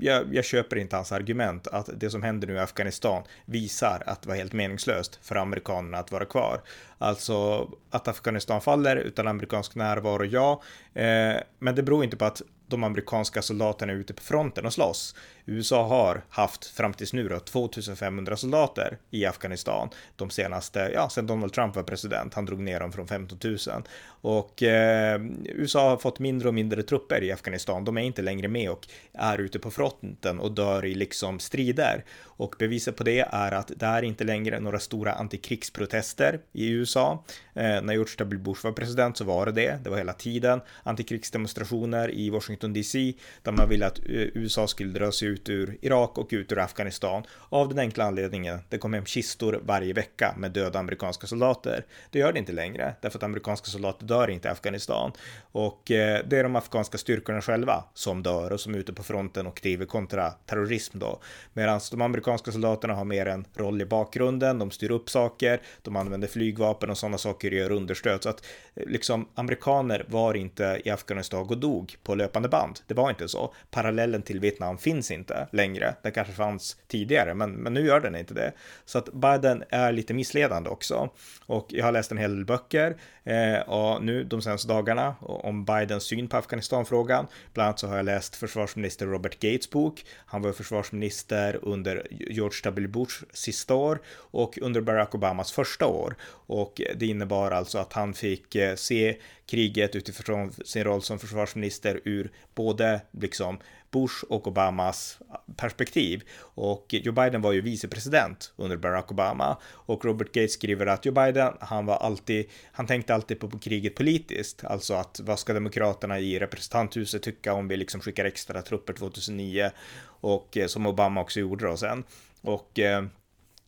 jag, 0.00 0.34
jag, 0.34 0.44
köper 0.44 0.76
inte 0.76 0.96
hans 0.96 1.12
argument 1.12 1.66
att 1.66 1.88
det 1.94 2.10
som 2.10 2.22
händer 2.22 2.48
nu 2.48 2.54
i 2.54 2.58
Afghanistan 2.58 3.22
visar 3.44 4.02
att 4.06 4.22
det 4.22 4.28
var 4.28 4.36
helt 4.36 4.52
meningslöst 4.52 5.18
för 5.22 5.36
amerikanerna 5.36 5.98
att 5.98 6.12
vara 6.12 6.24
kvar. 6.24 6.60
Alltså 6.98 7.68
att 7.90 8.08
Afghanistan 8.08 8.60
faller 8.60 8.96
utan 8.96 9.28
amerikansk 9.28 9.74
närvaro, 9.74 10.24
ja. 10.24 10.62
Eh, 10.94 11.36
men 11.58 11.74
det 11.74 11.82
beror 11.82 12.04
inte 12.04 12.16
på 12.16 12.24
att 12.24 12.42
de 12.72 12.84
amerikanska 12.84 13.42
soldaterna 13.42 13.92
är 13.92 13.96
ute 13.96 14.14
på 14.14 14.22
fronten 14.22 14.66
och 14.66 14.72
slåss. 14.72 15.14
USA 15.46 15.86
har 15.86 16.24
haft 16.28 16.66
fram 16.66 16.92
tills 16.92 17.12
nu 17.12 17.28
då 17.28 17.38
2500 17.38 18.36
soldater 18.36 18.98
i 19.10 19.26
Afghanistan 19.26 19.88
de 20.16 20.30
senaste, 20.30 20.90
ja, 20.94 21.08
sedan 21.08 21.26
Donald 21.26 21.52
Trump 21.52 21.76
var 21.76 21.82
president. 21.82 22.34
Han 22.34 22.44
drog 22.44 22.60
ner 22.60 22.80
dem 22.80 22.92
från 22.92 23.08
15 23.08 23.38
000 23.44 23.58
och 24.06 24.62
eh, 24.62 25.20
USA 25.44 25.90
har 25.90 25.96
fått 25.96 26.18
mindre 26.18 26.48
och 26.48 26.54
mindre 26.54 26.82
trupper 26.82 27.22
i 27.22 27.32
Afghanistan. 27.32 27.84
De 27.84 27.96
är 27.96 28.02
inte 28.02 28.22
längre 28.22 28.48
med 28.48 28.70
och 28.70 28.88
är 29.12 29.38
ute 29.38 29.58
på 29.58 29.70
fronten 29.70 30.40
och 30.40 30.52
dör 30.52 30.84
i 30.84 30.94
liksom 30.94 31.38
strider. 31.38 32.04
Och 32.22 32.54
beviset 32.58 32.96
på 32.96 33.04
det 33.04 33.28
är 33.32 33.52
att 33.52 33.72
det 33.76 33.86
är 33.86 34.02
inte 34.02 34.24
längre 34.24 34.60
några 34.60 34.78
stora 34.78 35.12
antikrigsprotester 35.12 36.40
i 36.52 36.70
USA. 36.70 37.24
Eh, 37.54 37.62
när 37.62 37.92
George 37.92 38.14
W. 38.18 38.42
Bush 38.42 38.64
var 38.64 38.72
president 38.72 39.16
så 39.16 39.24
var 39.24 39.46
det 39.46 39.52
det. 39.52 39.78
Det 39.84 39.90
var 39.90 39.96
hela 39.96 40.12
tiden 40.12 40.60
antikrigsdemonstrationer 40.82 42.10
i 42.10 42.30
Washington 42.30 42.61
DC 42.68 43.14
där 43.42 43.52
man 43.52 43.68
ville 43.68 43.86
att 43.86 43.98
eh, 43.98 44.04
USA 44.34 44.66
skulle 44.66 44.98
dra 44.98 45.12
sig 45.12 45.28
ut 45.28 45.48
ur 45.48 45.78
Irak 45.80 46.18
och 46.18 46.28
ut 46.30 46.52
ur 46.52 46.58
Afghanistan 46.58 47.22
av 47.48 47.68
den 47.68 47.78
enkla 47.78 48.04
anledningen 48.04 48.58
det 48.68 48.78
kom 48.78 48.92
hem 48.92 49.04
kistor 49.04 49.60
varje 49.64 49.92
vecka 49.92 50.34
med 50.38 50.50
döda 50.50 50.78
amerikanska 50.78 51.26
soldater. 51.26 51.84
Det 52.10 52.18
gör 52.18 52.32
det 52.32 52.38
inte 52.38 52.52
längre 52.52 52.94
därför 53.00 53.18
att 53.18 53.22
amerikanska 53.22 53.66
soldater 53.66 54.06
dör 54.06 54.30
inte 54.30 54.48
i 54.48 54.50
Afghanistan 54.50 55.12
och 55.52 55.90
eh, 55.90 56.20
det 56.26 56.38
är 56.38 56.42
de 56.42 56.56
afghanska 56.56 56.98
styrkorna 56.98 57.40
själva 57.40 57.84
som 57.94 58.22
dör 58.22 58.52
och 58.52 58.60
som 58.60 58.74
är 58.74 58.78
ute 58.78 58.92
på 58.92 59.02
fronten 59.02 59.46
och 59.46 59.60
driver 59.62 59.86
kontra 59.86 60.30
terrorism 60.30 60.98
då. 60.98 61.20
Medan 61.52 61.80
de 61.90 62.00
amerikanska 62.02 62.52
soldaterna 62.52 62.94
har 62.94 63.04
mer 63.04 63.26
en 63.26 63.44
roll 63.54 63.82
i 63.82 63.86
bakgrunden, 63.86 64.58
de 64.58 64.70
styr 64.70 64.90
upp 64.90 65.10
saker, 65.10 65.60
de 65.82 65.96
använder 65.96 66.28
flygvapen 66.28 66.90
och 66.90 66.98
sådana 66.98 67.18
saker 67.18 67.50
och 67.50 67.54
gör 67.54 67.72
understöd. 67.72 68.22
Så 68.22 68.28
att 68.28 68.44
eh, 68.74 68.86
liksom 68.86 69.28
amerikaner 69.34 70.04
var 70.08 70.34
inte 70.34 70.80
i 70.84 70.90
Afghanistan 70.90 71.40
och 71.40 71.58
dog 71.58 71.96
på 72.02 72.14
löpande 72.14 72.48
band. 72.52 72.80
Det 72.86 72.94
var 72.94 73.10
inte 73.10 73.28
så. 73.28 73.54
Parallellen 73.70 74.22
till 74.22 74.40
Vietnam 74.40 74.78
finns 74.78 75.10
inte 75.10 75.48
längre. 75.52 75.94
Den 76.02 76.12
kanske 76.12 76.32
fanns 76.32 76.76
tidigare, 76.88 77.34
men, 77.34 77.50
men 77.52 77.74
nu 77.74 77.86
gör 77.86 78.00
den 78.00 78.16
inte 78.16 78.34
det. 78.34 78.52
Så 78.84 78.98
att 78.98 79.12
Biden 79.12 79.64
är 79.68 79.92
lite 79.92 80.14
missledande 80.14 80.70
också. 80.70 81.10
Och 81.46 81.66
jag 81.68 81.84
har 81.84 81.92
läst 81.92 82.10
en 82.10 82.18
hel 82.18 82.36
del 82.36 82.44
böcker 82.44 82.96
eh, 83.24 83.60
och 83.60 84.04
nu 84.04 84.24
de 84.24 84.42
senaste 84.42 84.68
dagarna 84.68 85.14
om 85.20 85.64
Bidens 85.64 86.04
syn 86.04 86.28
på 86.28 86.36
Afghanistan-frågan. 86.36 87.26
Bland 87.54 87.66
annat 87.66 87.78
så 87.78 87.86
har 87.86 87.96
jag 87.96 88.04
läst 88.04 88.36
försvarsminister 88.36 89.06
Robert 89.06 89.38
Gates 89.40 89.70
bok. 89.70 90.04
Han 90.26 90.42
var 90.42 90.52
försvarsminister 90.52 91.58
under 91.62 92.06
George 92.10 92.60
W. 92.64 92.88
Bush 92.88 93.24
sista 93.32 93.74
år 93.74 94.00
och 94.08 94.58
under 94.62 94.80
Barack 94.80 95.14
Obamas 95.14 95.52
första 95.52 95.86
år. 95.86 96.16
Och 96.46 96.80
det 96.96 97.06
innebar 97.06 97.50
alltså 97.50 97.78
att 97.78 97.92
han 97.92 98.14
fick 98.14 98.54
eh, 98.54 98.74
se 98.74 99.16
kriget 99.46 99.96
utifrån 99.96 100.52
sin 100.64 100.84
roll 100.84 101.02
som 101.02 101.18
försvarsminister 101.18 102.00
ur 102.04 102.30
både 102.54 103.00
liksom 103.10 103.58
Bush 103.92 104.24
och 104.28 104.46
Obamas 104.46 105.18
perspektiv. 105.56 106.22
Och 106.38 106.86
Joe 106.88 107.12
Biden 107.12 107.42
var 107.42 107.52
ju 107.52 107.60
vicepresident 107.60 108.52
under 108.56 108.76
Barack 108.76 109.10
Obama 109.10 109.56
och 109.64 110.04
Robert 110.04 110.32
Gates 110.32 110.52
skriver 110.52 110.86
att 110.86 111.06
Joe 111.06 111.12
Biden, 111.12 111.52
han 111.60 111.86
var 111.86 111.96
alltid, 111.96 112.46
han 112.72 112.86
tänkte 112.86 113.14
alltid 113.14 113.40
på, 113.40 113.58
kriget 113.58 113.94
politiskt, 113.94 114.64
alltså 114.64 114.94
att 114.94 115.20
vad 115.22 115.38
ska 115.38 115.52
demokraterna 115.52 116.18
i 116.18 116.38
representanthuset 116.38 117.22
tycka 117.22 117.52
om 117.54 117.68
vi 117.68 117.76
liksom 117.76 118.00
skickar 118.00 118.24
extra 118.24 118.62
trupper 118.62 118.92
2009 118.92 119.70
och 120.04 120.56
eh, 120.56 120.66
som 120.66 120.86
Obama 120.86 121.20
också 121.20 121.40
gjorde 121.40 121.66
då 121.66 121.76
sen. 121.76 122.04
Och 122.40 122.78
eh, 122.78 123.04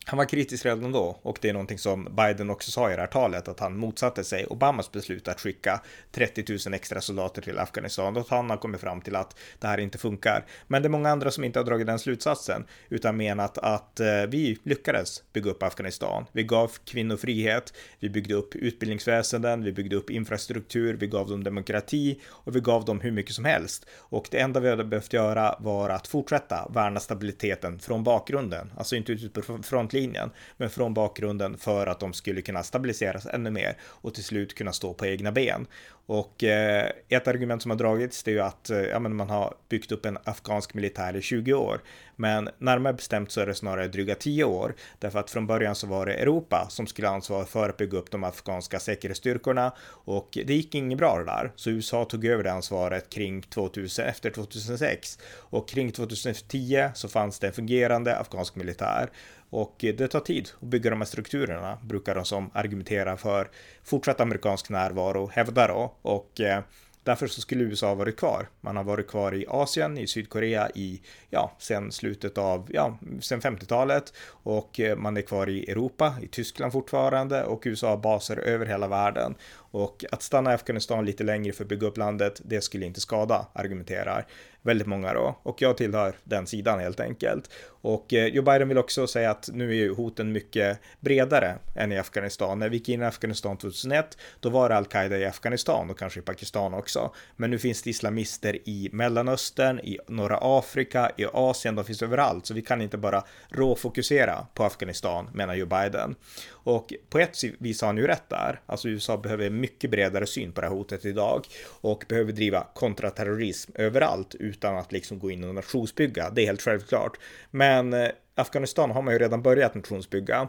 han 0.06 0.16
var 0.16 0.24
kritisk 0.24 0.64
redan 0.64 0.92
då 0.92 1.18
och 1.22 1.38
det 1.40 1.48
är 1.48 1.52
någonting 1.52 1.78
som 1.78 2.16
Biden 2.16 2.50
också 2.50 2.70
sa 2.70 2.92
i 2.92 2.94
det 2.94 3.00
här 3.00 3.06
talet 3.06 3.48
att 3.48 3.60
han 3.60 3.76
motsatte 3.76 4.24
sig 4.24 4.46
Obamas 4.46 4.92
beslut 4.92 5.28
att 5.28 5.40
skicka 5.40 5.80
30 6.12 6.44
000 6.66 6.74
extra 6.74 7.00
soldater 7.00 7.42
till 7.42 7.58
Afghanistan 7.58 8.16
och 8.16 8.26
han 8.28 8.50
har 8.50 8.56
kommit 8.56 8.80
fram 8.80 9.00
till 9.00 9.16
att 9.16 9.36
det 9.58 9.66
här 9.66 9.78
inte 9.78 9.98
funkar. 9.98 10.44
Men 10.66 10.82
det 10.82 10.86
är 10.86 10.90
många 10.90 11.10
andra 11.10 11.30
som 11.30 11.44
inte 11.44 11.58
har 11.58 11.64
dragit 11.64 11.86
den 11.86 11.98
slutsatsen 11.98 12.64
utan 12.88 13.16
menat 13.16 13.58
att 13.58 14.00
eh, 14.00 14.06
vi 14.28 14.58
lyckades 14.62 15.22
bygga 15.32 15.50
upp 15.50 15.62
Afghanistan. 15.62 16.26
Vi 16.32 16.42
gav 16.42 16.70
kvinnor 16.84 17.16
frihet, 17.16 17.74
vi 17.98 18.10
byggde 18.10 18.34
upp 18.34 18.56
utbildningsväsenden, 18.56 19.64
vi 19.64 19.72
byggde 19.72 19.96
upp 19.96 20.10
infrastruktur, 20.10 20.94
vi 20.94 21.06
gav 21.06 21.28
dem 21.28 21.44
demokrati 21.44 22.20
och 22.26 22.56
vi 22.56 22.60
gav 22.60 22.84
dem 22.84 23.00
hur 23.00 23.10
mycket 23.10 23.34
som 23.34 23.44
helst. 23.44 23.86
Och 23.96 24.28
det 24.30 24.38
enda 24.38 24.60
vi 24.60 24.70
hade 24.70 24.84
behövt 24.84 25.12
göra 25.12 25.56
var 25.58 25.90
att 25.90 26.06
fortsätta 26.06 26.68
värna 26.74 27.00
stabiliteten 27.00 27.78
från 27.78 28.04
bakgrunden, 28.04 28.72
alltså 28.76 28.96
inte 28.96 29.12
utifrån 29.12 29.88
frontlinjen, 29.94 30.30
men 30.56 30.70
från 30.70 30.94
bakgrunden 30.94 31.58
för 31.58 31.86
att 31.86 32.00
de 32.00 32.12
skulle 32.12 32.42
kunna 32.42 32.62
stabiliseras 32.62 33.26
ännu 33.26 33.50
mer 33.50 33.76
och 33.82 34.14
till 34.14 34.24
slut 34.24 34.54
kunna 34.54 34.72
stå 34.72 34.94
på 34.94 35.06
egna 35.06 35.32
ben. 35.32 35.66
Och 36.06 36.44
eh, 36.44 36.90
ett 37.08 37.28
argument 37.28 37.62
som 37.62 37.70
har 37.70 37.78
dragits 37.78 38.22
det 38.22 38.30
är 38.30 38.34
ju 38.34 38.40
att 38.40 38.70
eh, 38.70 38.78
ja, 38.78 38.98
men 38.98 39.16
man 39.16 39.30
har 39.30 39.54
byggt 39.68 39.92
upp 39.92 40.06
en 40.06 40.18
afghansk 40.24 40.74
militär 40.74 41.16
i 41.16 41.22
20 41.22 41.54
år. 41.54 41.80
Men 42.16 42.48
närmare 42.58 42.92
bestämt 42.92 43.30
så 43.30 43.40
är 43.40 43.46
det 43.46 43.54
snarare 43.54 43.88
dryga 43.88 44.14
10 44.14 44.44
år. 44.44 44.74
Därför 44.98 45.18
att 45.18 45.30
från 45.30 45.46
början 45.46 45.74
så 45.74 45.86
var 45.86 46.06
det 46.06 46.14
Europa 46.14 46.66
som 46.68 46.86
skulle 46.86 47.08
ansvara 47.08 47.44
för 47.44 47.68
att 47.68 47.76
bygga 47.76 47.98
upp 47.98 48.10
de 48.10 48.24
afghanska 48.24 48.78
säkerhetsstyrkorna. 48.78 49.72
Och 50.04 50.28
det 50.46 50.54
gick 50.54 50.74
inget 50.74 50.98
bra 50.98 51.18
det 51.18 51.24
där. 51.24 51.52
Så 51.56 51.70
USA 51.70 52.04
tog 52.04 52.24
över 52.24 52.44
det 52.44 52.52
ansvaret 52.52 53.10
kring 53.10 53.42
2000, 53.42 54.04
efter 54.04 54.30
2006. 54.30 55.18
Och 55.36 55.68
kring 55.68 55.92
2010 55.92 56.88
så 56.94 57.08
fanns 57.08 57.38
det 57.38 57.46
en 57.46 57.52
fungerande 57.52 58.16
afghansk 58.16 58.54
militär. 58.54 59.10
Och 59.54 59.74
det 59.78 60.08
tar 60.08 60.20
tid 60.20 60.50
att 60.60 60.68
bygga 60.68 60.90
de 60.90 61.00
här 61.00 61.06
strukturerna, 61.06 61.78
brukar 61.82 62.14
de 62.14 62.24
som 62.24 62.50
argumenterar 62.54 63.16
för 63.16 63.50
fortsatt 63.84 64.20
amerikansk 64.20 64.70
närvaro 64.70 65.30
hävda 65.32 65.66
då. 65.66 65.94
Och 66.02 66.40
eh, 66.40 66.62
Därför 67.04 67.26
så 67.26 67.40
skulle 67.40 67.64
USA 67.64 67.86
ha 67.88 67.94
varit 67.94 68.16
kvar. 68.16 68.48
Man 68.60 68.76
har 68.76 68.84
varit 68.84 69.08
kvar 69.08 69.34
i 69.34 69.46
Asien, 69.48 69.98
i 69.98 70.06
Sydkorea 70.06 70.70
i, 70.74 71.02
ja, 71.30 71.56
sen 71.58 71.92
slutet 71.92 72.38
av, 72.38 72.68
ja, 72.72 72.98
sen 73.20 73.40
50-talet 73.40 74.12
och 74.28 74.80
eh, 74.80 74.96
man 74.96 75.16
är 75.16 75.22
kvar 75.22 75.48
i 75.48 75.70
Europa, 75.70 76.14
i 76.22 76.28
Tyskland 76.28 76.72
fortfarande 76.72 77.44
och 77.44 77.62
USA 77.64 77.88
har 77.88 77.96
baser 77.96 78.36
över 78.36 78.66
hela 78.66 78.88
världen. 78.88 79.34
Och 79.74 80.04
att 80.12 80.22
stanna 80.22 80.50
i 80.50 80.54
Afghanistan 80.54 81.04
lite 81.04 81.24
längre 81.24 81.52
för 81.52 81.64
att 81.64 81.68
bygga 81.68 81.86
upp 81.86 81.96
landet, 81.96 82.40
det 82.44 82.60
skulle 82.60 82.86
inte 82.86 83.00
skada, 83.00 83.46
argumenterar 83.52 84.26
väldigt 84.64 84.86
många 84.86 85.12
då. 85.12 85.38
Och 85.42 85.62
jag 85.62 85.76
tillhör 85.76 86.14
den 86.24 86.46
sidan 86.46 86.80
helt 86.80 87.00
enkelt. 87.00 87.50
Och 87.66 88.14
eh, 88.14 88.26
Joe 88.26 88.42
Biden 88.42 88.68
vill 88.68 88.78
också 88.78 89.06
säga 89.06 89.30
att 89.30 89.48
nu 89.52 89.70
är 89.70 89.74
ju 89.74 89.94
hoten 89.94 90.32
mycket 90.32 90.78
bredare 91.00 91.58
än 91.74 91.92
i 91.92 91.98
Afghanistan. 91.98 92.58
När 92.58 92.68
vi 92.68 92.76
gick 92.76 92.88
in 92.88 93.02
i 93.02 93.04
Afghanistan 93.04 93.56
2001, 93.56 94.18
då 94.40 94.50
var 94.50 94.68
det 94.68 94.76
al-Qaida 94.76 95.18
i 95.18 95.24
Afghanistan 95.24 95.90
och 95.90 95.98
kanske 95.98 96.20
i 96.20 96.22
Pakistan 96.22 96.74
också. 96.74 97.14
Men 97.36 97.50
nu 97.50 97.58
finns 97.58 97.82
det 97.82 97.90
islamister 97.90 98.68
i 98.68 98.88
Mellanöstern, 98.92 99.78
i 99.78 99.98
norra 100.08 100.38
Afrika, 100.40 101.10
i 101.16 101.24
Asien, 101.32 101.74
de 101.74 101.84
finns 101.84 102.02
överallt. 102.02 102.46
Så 102.46 102.54
vi 102.54 102.62
kan 102.62 102.82
inte 102.82 102.98
bara 102.98 103.24
råfokusera 103.48 104.46
på 104.54 104.64
Afghanistan, 104.64 105.30
menar 105.34 105.54
Joe 105.54 105.66
Biden. 105.66 106.14
Och 106.50 106.94
på 107.08 107.18
ett 107.18 107.44
vis 107.58 107.80
har 107.80 107.88
han 107.88 107.96
ju 107.96 108.06
rätt 108.06 108.28
där. 108.28 108.60
Alltså 108.66 108.88
USA 108.88 109.16
behöver 109.16 109.50
mycket 109.64 109.90
bredare 109.90 110.26
syn 110.26 110.52
på 110.52 110.60
det 110.60 110.66
här 110.66 110.74
hotet 110.74 111.04
idag 111.04 111.46
och 111.80 112.04
behöver 112.08 112.32
driva 112.32 112.66
kontraterrorism 112.74 113.72
överallt 113.74 114.34
utan 114.34 114.76
att 114.76 114.92
liksom 114.92 115.18
gå 115.18 115.30
in 115.30 115.44
och 115.44 115.54
nationsbygga. 115.54 116.30
Det 116.30 116.42
är 116.42 116.46
helt 116.46 116.62
självklart. 116.62 117.18
Men 117.50 117.92
eh, 117.92 118.08
Afghanistan 118.34 118.90
har 118.90 119.02
man 119.02 119.14
ju 119.14 119.18
redan 119.18 119.42
börjat 119.42 119.74
nationsbygga. 119.74 120.48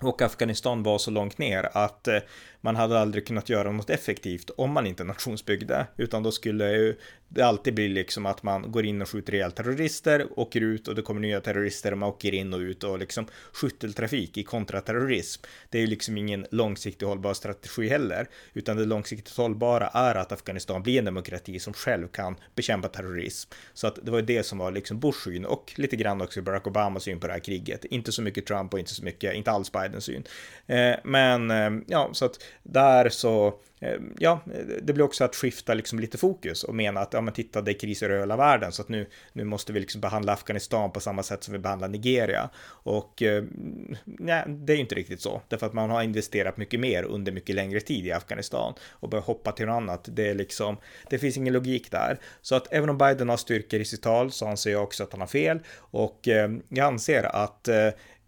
Och 0.00 0.22
Afghanistan 0.22 0.82
var 0.82 0.98
så 0.98 1.10
långt 1.10 1.38
ner 1.38 1.68
att 1.72 2.08
eh, 2.08 2.18
man 2.60 2.76
hade 2.76 3.00
aldrig 3.00 3.26
kunnat 3.26 3.48
göra 3.48 3.72
något 3.72 3.90
effektivt 3.90 4.50
om 4.56 4.72
man 4.72 4.86
inte 4.86 5.04
nationsbyggde, 5.04 5.86
utan 5.96 6.22
då 6.22 6.32
skulle 6.32 6.72
ju 6.72 6.96
det 7.32 7.42
alltid 7.42 7.74
bli 7.74 7.88
liksom 7.88 8.26
att 8.26 8.42
man 8.42 8.72
går 8.72 8.84
in 8.84 9.02
och 9.02 9.08
skjuter 9.08 9.34
ihjäl 9.34 9.52
terrorister, 9.52 10.26
åker 10.36 10.60
ut 10.60 10.88
och 10.88 10.94
det 10.94 11.02
kommer 11.02 11.20
nya 11.20 11.40
terrorister 11.40 11.92
och 11.92 11.98
man 11.98 12.08
åker 12.08 12.34
in 12.34 12.54
och 12.54 12.60
ut 12.60 12.84
och 12.84 12.98
liksom 12.98 13.26
skytteltrafik 13.52 14.36
i 14.36 14.42
kontraterrorism. 14.42 15.42
Det 15.68 15.78
är 15.78 15.82
ju 15.82 15.86
liksom 15.86 16.18
ingen 16.18 16.46
långsiktig 16.50 17.06
hållbar 17.06 17.34
strategi 17.34 17.88
heller, 17.88 18.28
utan 18.52 18.76
det 18.76 18.84
långsiktigt 18.84 19.36
hållbara 19.36 19.88
är 19.88 20.14
att 20.14 20.32
Afghanistan 20.32 20.82
blir 20.82 20.98
en 20.98 21.04
demokrati 21.04 21.58
som 21.58 21.72
själv 21.72 22.08
kan 22.08 22.36
bekämpa 22.54 22.88
terrorism. 22.88 23.50
Så 23.74 23.86
att 23.86 23.98
det 24.02 24.10
var 24.10 24.22
det 24.22 24.42
som 24.42 24.58
var 24.58 24.70
liksom 24.70 25.00
Bushs 25.00 25.24
syn 25.24 25.44
och 25.44 25.72
lite 25.76 25.96
grann 25.96 26.20
också 26.20 26.42
Barack 26.42 26.66
Obamas 26.66 27.02
syn 27.02 27.20
på 27.20 27.26
det 27.26 27.32
här 27.32 27.40
kriget. 27.40 27.84
Inte 27.84 28.12
så 28.12 28.22
mycket 28.22 28.46
Trump 28.46 28.72
och 28.72 28.78
inte 28.78 28.94
så 28.94 29.04
mycket, 29.04 29.34
inte 29.34 29.50
alls 29.50 29.72
Bidens 29.72 30.04
syn. 30.04 30.24
Eh, 30.66 30.94
men 31.04 31.50
eh, 31.50 31.70
ja, 31.86 32.10
så 32.12 32.24
att 32.24 32.42
där 32.62 33.08
så 33.08 33.54
eh, 33.80 33.96
ja, 34.18 34.40
det 34.82 34.92
blir 34.92 35.04
också 35.04 35.24
att 35.24 35.36
skifta 35.36 35.74
liksom 35.74 35.98
lite 36.00 36.18
fokus 36.18 36.64
och 36.64 36.74
mena 36.74 37.00
att 37.00 37.12
ja, 37.12 37.20
men 37.20 37.34
titta, 37.34 37.62
det 37.62 37.70
är 37.70 37.78
kriser 37.78 38.10
i 38.16 38.18
hela 38.18 38.36
världen 38.36 38.72
så 38.72 38.82
att 38.82 38.88
nu, 38.88 39.06
nu 39.32 39.44
måste 39.44 39.72
vi 39.72 39.80
liksom 39.80 40.00
behandla 40.00 40.32
Afghanistan 40.32 40.92
på 40.92 41.00
samma 41.00 41.22
sätt 41.22 41.44
som 41.44 41.52
vi 41.52 41.58
behandlar 41.58 41.88
Nigeria. 41.88 42.50
Och 42.68 43.22
eh, 43.22 43.44
nej, 44.04 44.44
det 44.48 44.72
är 44.72 44.74
ju 44.74 44.80
inte 44.82 44.94
riktigt 44.94 45.20
så, 45.20 45.42
därför 45.48 45.66
att 45.66 45.72
man 45.72 45.90
har 45.90 46.02
investerat 46.02 46.56
mycket 46.56 46.80
mer 46.80 47.02
under 47.02 47.32
mycket 47.32 47.56
längre 47.56 47.80
tid 47.80 48.06
i 48.06 48.12
Afghanistan 48.12 48.74
och 48.90 49.08
börja 49.08 49.22
hoppa 49.22 49.52
till 49.52 49.66
något 49.66 49.82
annat. 49.82 50.08
Det 50.12 50.28
är 50.28 50.34
liksom, 50.34 50.76
det 51.10 51.18
finns 51.18 51.36
ingen 51.36 51.52
logik 51.52 51.90
där. 51.90 52.18
Så 52.42 52.54
att 52.54 52.72
även 52.72 52.90
om 52.90 52.98
Biden 52.98 53.28
har 53.28 53.36
styrkor 53.36 53.80
i 53.80 53.84
sitt 53.84 54.02
tal 54.02 54.32
så 54.32 54.46
anser 54.46 54.70
jag 54.70 54.82
också 54.82 55.02
att 55.02 55.12
han 55.12 55.20
har 55.20 55.28
fel 55.28 55.58
och 55.78 56.28
eh, 56.28 56.50
jag 56.68 56.86
anser 56.86 57.22
att 57.24 57.68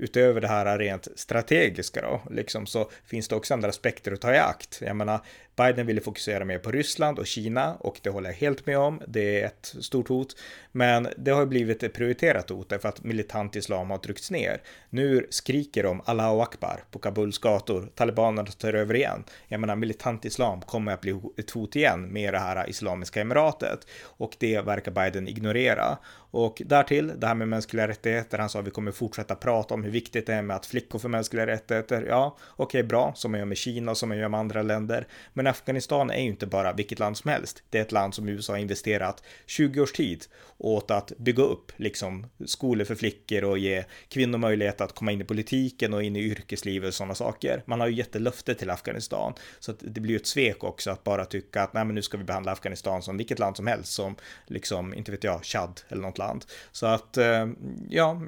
utöver 0.02 0.40
det 0.40 0.48
här 0.48 0.78
rent 0.78 1.08
strategiska 1.16 2.02
då, 2.02 2.22
liksom 2.30 2.66
så 2.66 2.90
finns 3.04 3.28
det 3.28 3.36
också 3.36 3.54
andra 3.54 3.68
aspekter 3.68 4.12
att 4.12 4.20
ta 4.20 4.34
i 4.34 4.38
akt. 4.38 4.78
Jag 4.80 4.96
menar, 4.96 5.20
Biden 5.56 5.86
ville 5.86 6.00
fokusera 6.00 6.44
mer 6.44 6.58
på 6.58 6.70
Ryssland 6.70 7.18
och 7.18 7.26
Kina 7.26 7.74
och 7.74 8.00
det 8.02 8.10
håller 8.10 8.30
jag 8.30 8.36
helt 8.36 8.66
med 8.66 8.78
om. 8.78 9.02
Det 9.06 9.40
är 9.40 9.46
ett 9.46 9.74
stort 9.80 10.08
hot, 10.08 10.36
men 10.72 11.08
det 11.16 11.30
har 11.30 11.46
blivit 11.46 11.82
ett 11.82 11.92
prioriterat 11.92 12.50
hot 12.50 12.68
därför 12.68 12.88
att 12.88 13.04
militant 13.04 13.56
islam 13.56 13.90
har 13.90 13.98
tryckts 13.98 14.30
ner. 14.30 14.62
Nu 14.90 15.26
skriker 15.30 15.82
de 15.82 16.02
Allahu 16.04 16.40
Akbar 16.40 16.84
på 16.90 16.98
Kabuls 16.98 17.38
gator. 17.38 17.88
Talibanerna 17.94 18.50
tar 18.50 18.74
över 18.74 18.94
igen. 18.94 19.24
Jag 19.48 19.60
menar, 19.60 19.76
militant 19.76 20.24
islam 20.24 20.60
kommer 20.60 20.92
att 20.92 21.00
bli 21.00 21.20
ett 21.36 21.50
hot 21.50 21.76
igen 21.76 22.12
med 22.12 22.34
det 22.34 22.38
här 22.38 22.70
islamiska 22.70 23.20
emiratet 23.20 23.86
och 24.02 24.36
det 24.38 24.60
verkar 24.60 24.92
Biden 24.92 25.28
ignorera. 25.28 25.98
Och 26.32 26.62
därtill 26.66 27.12
det 27.16 27.26
här 27.26 27.34
med 27.34 27.48
mänskliga 27.48 27.88
rättigheter. 27.88 28.38
Han 28.38 28.48
sa 28.48 28.58
att 28.58 28.66
vi 28.66 28.70
kommer 28.70 28.92
fortsätta 28.92 29.34
prata 29.34 29.74
om 29.74 29.84
hur 29.84 29.90
viktigt 29.90 30.26
det 30.26 30.34
är 30.34 30.42
med 30.42 30.56
att 30.56 30.66
flickor 30.66 30.98
får 30.98 31.08
mänskliga 31.08 31.46
rättigheter. 31.46 32.06
Ja, 32.08 32.36
okej, 32.50 32.64
okay, 32.64 32.82
bra, 32.82 33.12
som 33.16 33.30
man 33.30 33.38
gör 33.38 33.46
med 33.46 33.56
Kina, 33.56 33.90
och 33.90 33.96
som 33.96 34.08
man 34.08 34.18
gör 34.18 34.28
med 34.28 34.40
andra 34.40 34.62
länder. 34.62 35.06
Men 35.32 35.41
men 35.42 35.50
Afghanistan 35.50 36.10
är 36.10 36.20
ju 36.20 36.26
inte 36.26 36.46
bara 36.46 36.72
vilket 36.72 36.98
land 36.98 37.16
som 37.16 37.30
helst. 37.30 37.62
Det 37.70 37.78
är 37.78 37.82
ett 37.82 37.92
land 37.92 38.14
som 38.14 38.28
USA 38.28 38.52
har 38.52 38.58
investerat 38.58 39.22
20 39.46 39.80
års 39.80 39.92
tid 39.92 40.26
åt 40.58 40.90
att 40.90 41.12
bygga 41.18 41.42
upp 41.42 41.72
liksom 41.76 42.26
skolor 42.46 42.84
för 42.84 42.94
flickor 42.94 43.44
och 43.44 43.58
ge 43.58 43.84
kvinnor 44.08 44.38
möjlighet 44.38 44.80
att 44.80 44.94
komma 44.94 45.12
in 45.12 45.20
i 45.20 45.24
politiken 45.24 45.94
och 45.94 46.02
in 46.02 46.16
i 46.16 46.20
yrkeslivet 46.20 46.88
och 46.88 46.94
sådana 46.94 47.14
saker. 47.14 47.62
Man 47.66 47.80
har 47.80 47.86
ju 47.86 47.94
gett 47.94 48.20
löfte 48.20 48.54
till 48.54 48.70
Afghanistan 48.70 49.34
så 49.60 49.70
att 49.70 49.78
det 49.80 50.00
blir 50.00 50.10
ju 50.10 50.16
ett 50.16 50.26
svek 50.26 50.64
också 50.64 50.90
att 50.90 51.04
bara 51.04 51.24
tycka 51.24 51.62
att 51.62 51.72
nej, 51.72 51.84
men 51.84 51.94
nu 51.94 52.02
ska 52.02 52.18
vi 52.18 52.24
behandla 52.24 52.52
Afghanistan 52.52 53.02
som 53.02 53.16
vilket 53.16 53.38
land 53.38 53.56
som 53.56 53.66
helst 53.66 53.92
som 53.92 54.16
liksom 54.46 54.94
inte 54.94 55.10
vet 55.10 55.24
jag 55.24 55.44
Chad 55.44 55.80
eller 55.88 56.02
något 56.02 56.18
land. 56.18 56.44
Så 56.72 56.86
att 56.86 57.16
eh, 57.16 57.46
ja, 57.88 58.22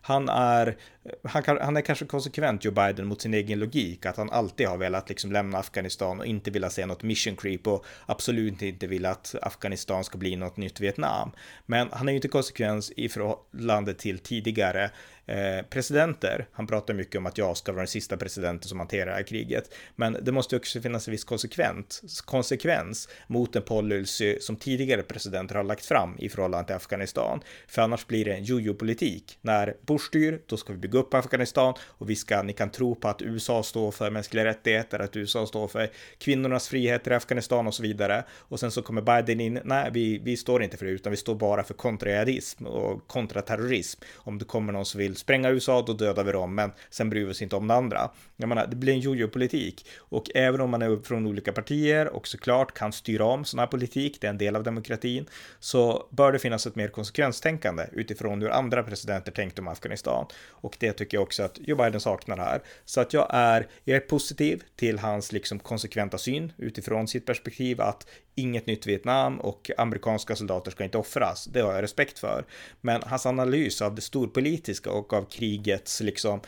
han 0.00 0.28
är 0.28 0.76
han, 1.22 1.42
kan, 1.42 1.58
han 1.60 1.76
är 1.76 1.80
kanske 1.80 2.04
konsekvent 2.04 2.64
Joe 2.64 2.72
Biden 2.72 3.06
mot 3.06 3.22
sin 3.22 3.34
egen 3.34 3.58
logik 3.58 4.06
att 4.06 4.16
han 4.16 4.30
alltid 4.30 4.68
har 4.68 4.76
velat 4.76 5.08
liksom 5.08 5.32
lämna 5.32 5.58
Afghanistan 5.58 6.20
och 6.20 6.26
inte 6.36 6.50
vilja 6.50 6.70
se 6.70 6.86
något 6.86 7.02
mission 7.02 7.36
creep 7.36 7.66
och 7.66 7.84
absolut 8.06 8.62
inte 8.62 8.86
vilja 8.86 9.10
att 9.10 9.34
Afghanistan 9.42 10.04
ska 10.04 10.18
bli 10.18 10.36
något 10.36 10.56
nytt 10.56 10.80
Vietnam. 10.80 11.30
Men 11.66 11.88
han 11.92 12.08
är 12.08 12.12
ju 12.12 12.16
inte 12.16 12.28
konsekvens 12.28 12.92
i 12.96 13.08
förhållande 13.08 13.94
till 13.94 14.18
tidigare 14.18 14.90
Eh, 15.28 15.62
presidenter. 15.70 16.46
Han 16.52 16.66
pratar 16.66 16.94
mycket 16.94 17.18
om 17.18 17.26
att 17.26 17.38
jag 17.38 17.56
ska 17.56 17.72
vara 17.72 17.80
den 17.80 17.88
sista 17.88 18.16
presidenten 18.16 18.68
som 18.68 18.78
hanterar 18.78 19.06
det 19.06 19.12
här 19.12 19.22
kriget. 19.22 19.74
Men 19.96 20.16
det 20.22 20.32
måste 20.32 20.56
också 20.56 20.80
finnas 20.80 21.08
en 21.08 21.12
viss 21.12 21.24
konsekvens, 21.24 22.22
konsekvens 22.24 23.08
mot 23.26 23.56
en 23.56 23.62
policy 23.62 24.40
som 24.40 24.56
tidigare 24.56 25.02
presidenter 25.02 25.54
har 25.54 25.64
lagt 25.64 25.86
fram 25.86 26.16
i 26.18 26.28
förhållande 26.28 26.66
till 26.66 26.76
Afghanistan. 26.76 27.40
För 27.68 27.82
annars 27.82 28.06
blir 28.06 28.24
det 28.24 28.32
en 28.32 28.44
jojo-politik. 28.44 29.38
När 29.40 29.76
Bush 29.86 30.06
styr, 30.06 30.40
då 30.46 30.56
ska 30.56 30.72
vi 30.72 30.78
bygga 30.78 30.98
upp 30.98 31.14
Afghanistan 31.14 31.74
och 31.80 32.10
vi 32.10 32.16
ska, 32.16 32.42
ni 32.42 32.52
kan 32.52 32.70
tro 32.70 32.94
på 32.94 33.08
att 33.08 33.22
USA 33.22 33.62
står 33.62 33.90
för 33.90 34.10
mänskliga 34.10 34.44
rättigheter, 34.44 34.98
att 34.98 35.16
USA 35.16 35.46
står 35.46 35.68
för 35.68 35.90
kvinnornas 36.18 36.68
friheter 36.68 37.10
i 37.10 37.14
Afghanistan 37.14 37.66
och 37.66 37.74
så 37.74 37.82
vidare. 37.82 38.24
Och 38.30 38.60
sen 38.60 38.70
så 38.70 38.82
kommer 38.82 39.02
Biden 39.02 39.40
in, 39.40 39.60
nej, 39.64 39.90
vi, 39.92 40.18
vi 40.18 40.36
står 40.36 40.62
inte 40.62 40.76
för 40.76 40.86
det, 40.86 40.92
utan 40.92 41.10
vi 41.10 41.16
står 41.16 41.34
bara 41.34 41.64
för 41.64 41.74
kontrajihadism 41.74 42.66
och 42.66 43.08
kontraterrorism. 43.08 44.00
Om 44.14 44.38
det 44.38 44.44
kommer 44.44 44.72
någon 44.72 44.86
som 44.86 44.98
vill 44.98 45.15
spränga 45.18 45.50
USA, 45.50 45.82
då 45.86 45.92
dödar 45.92 46.24
vi 46.24 46.32
dem, 46.32 46.54
men 46.54 46.72
sen 46.90 47.10
bryr 47.10 47.24
vi 47.24 47.32
oss 47.32 47.42
inte 47.42 47.56
om 47.56 47.68
det 47.68 47.74
andra. 47.74 48.10
Jag 48.36 48.48
menar, 48.48 48.66
det 48.66 48.76
blir 48.76 48.92
en 48.92 49.00
jojo-politik 49.00 49.86
och 49.98 50.30
även 50.34 50.60
om 50.60 50.70
man 50.70 50.82
är 50.82 51.02
från 51.02 51.26
olika 51.26 51.52
partier 51.52 52.08
och 52.08 52.28
såklart 52.28 52.74
kan 52.74 52.92
styra 52.92 53.24
om 53.24 53.44
sån 53.44 53.60
här 53.60 53.66
politik, 53.66 54.20
det 54.20 54.26
är 54.26 54.30
en 54.30 54.38
del 54.38 54.56
av 54.56 54.62
demokratin, 54.62 55.26
så 55.60 56.06
bör 56.10 56.32
det 56.32 56.38
finnas 56.38 56.66
ett 56.66 56.76
mer 56.76 56.88
konsekvenstänkande 56.88 57.86
utifrån 57.92 58.42
hur 58.42 58.50
andra 58.50 58.82
presidenter 58.82 59.32
tänkte 59.32 59.60
om 59.60 59.68
Afghanistan. 59.68 60.26
Och 60.48 60.76
det 60.80 60.92
tycker 60.92 61.16
jag 61.16 61.22
också 61.22 61.42
att 61.42 61.58
Joe 61.58 61.76
Biden 61.76 62.00
saknar 62.00 62.36
här. 62.36 62.62
Så 62.84 63.00
att 63.00 63.12
jag 63.12 63.26
är, 63.30 63.66
jag 63.84 63.96
är 63.96 64.00
positiv 64.00 64.62
till 64.76 64.98
hans 64.98 65.32
liksom 65.32 65.58
konsekventa 65.58 66.18
syn 66.18 66.52
utifrån 66.56 67.08
sitt 67.08 67.26
perspektiv 67.26 67.80
att 67.80 68.06
inget 68.36 68.66
nytt 68.66 68.86
Vietnam 68.86 69.40
och 69.40 69.70
amerikanska 69.78 70.36
soldater 70.36 70.70
ska 70.70 70.84
inte 70.84 70.98
offras. 70.98 71.44
Det 71.44 71.60
har 71.60 71.74
jag 71.74 71.82
respekt 71.82 72.18
för. 72.18 72.44
Men 72.80 73.02
hans 73.02 73.26
analys 73.26 73.82
av 73.82 73.94
det 73.94 74.00
storpolitiska 74.00 74.90
och 74.90 75.12
av 75.12 75.24
krigets, 75.24 76.00
liksom, 76.00 76.40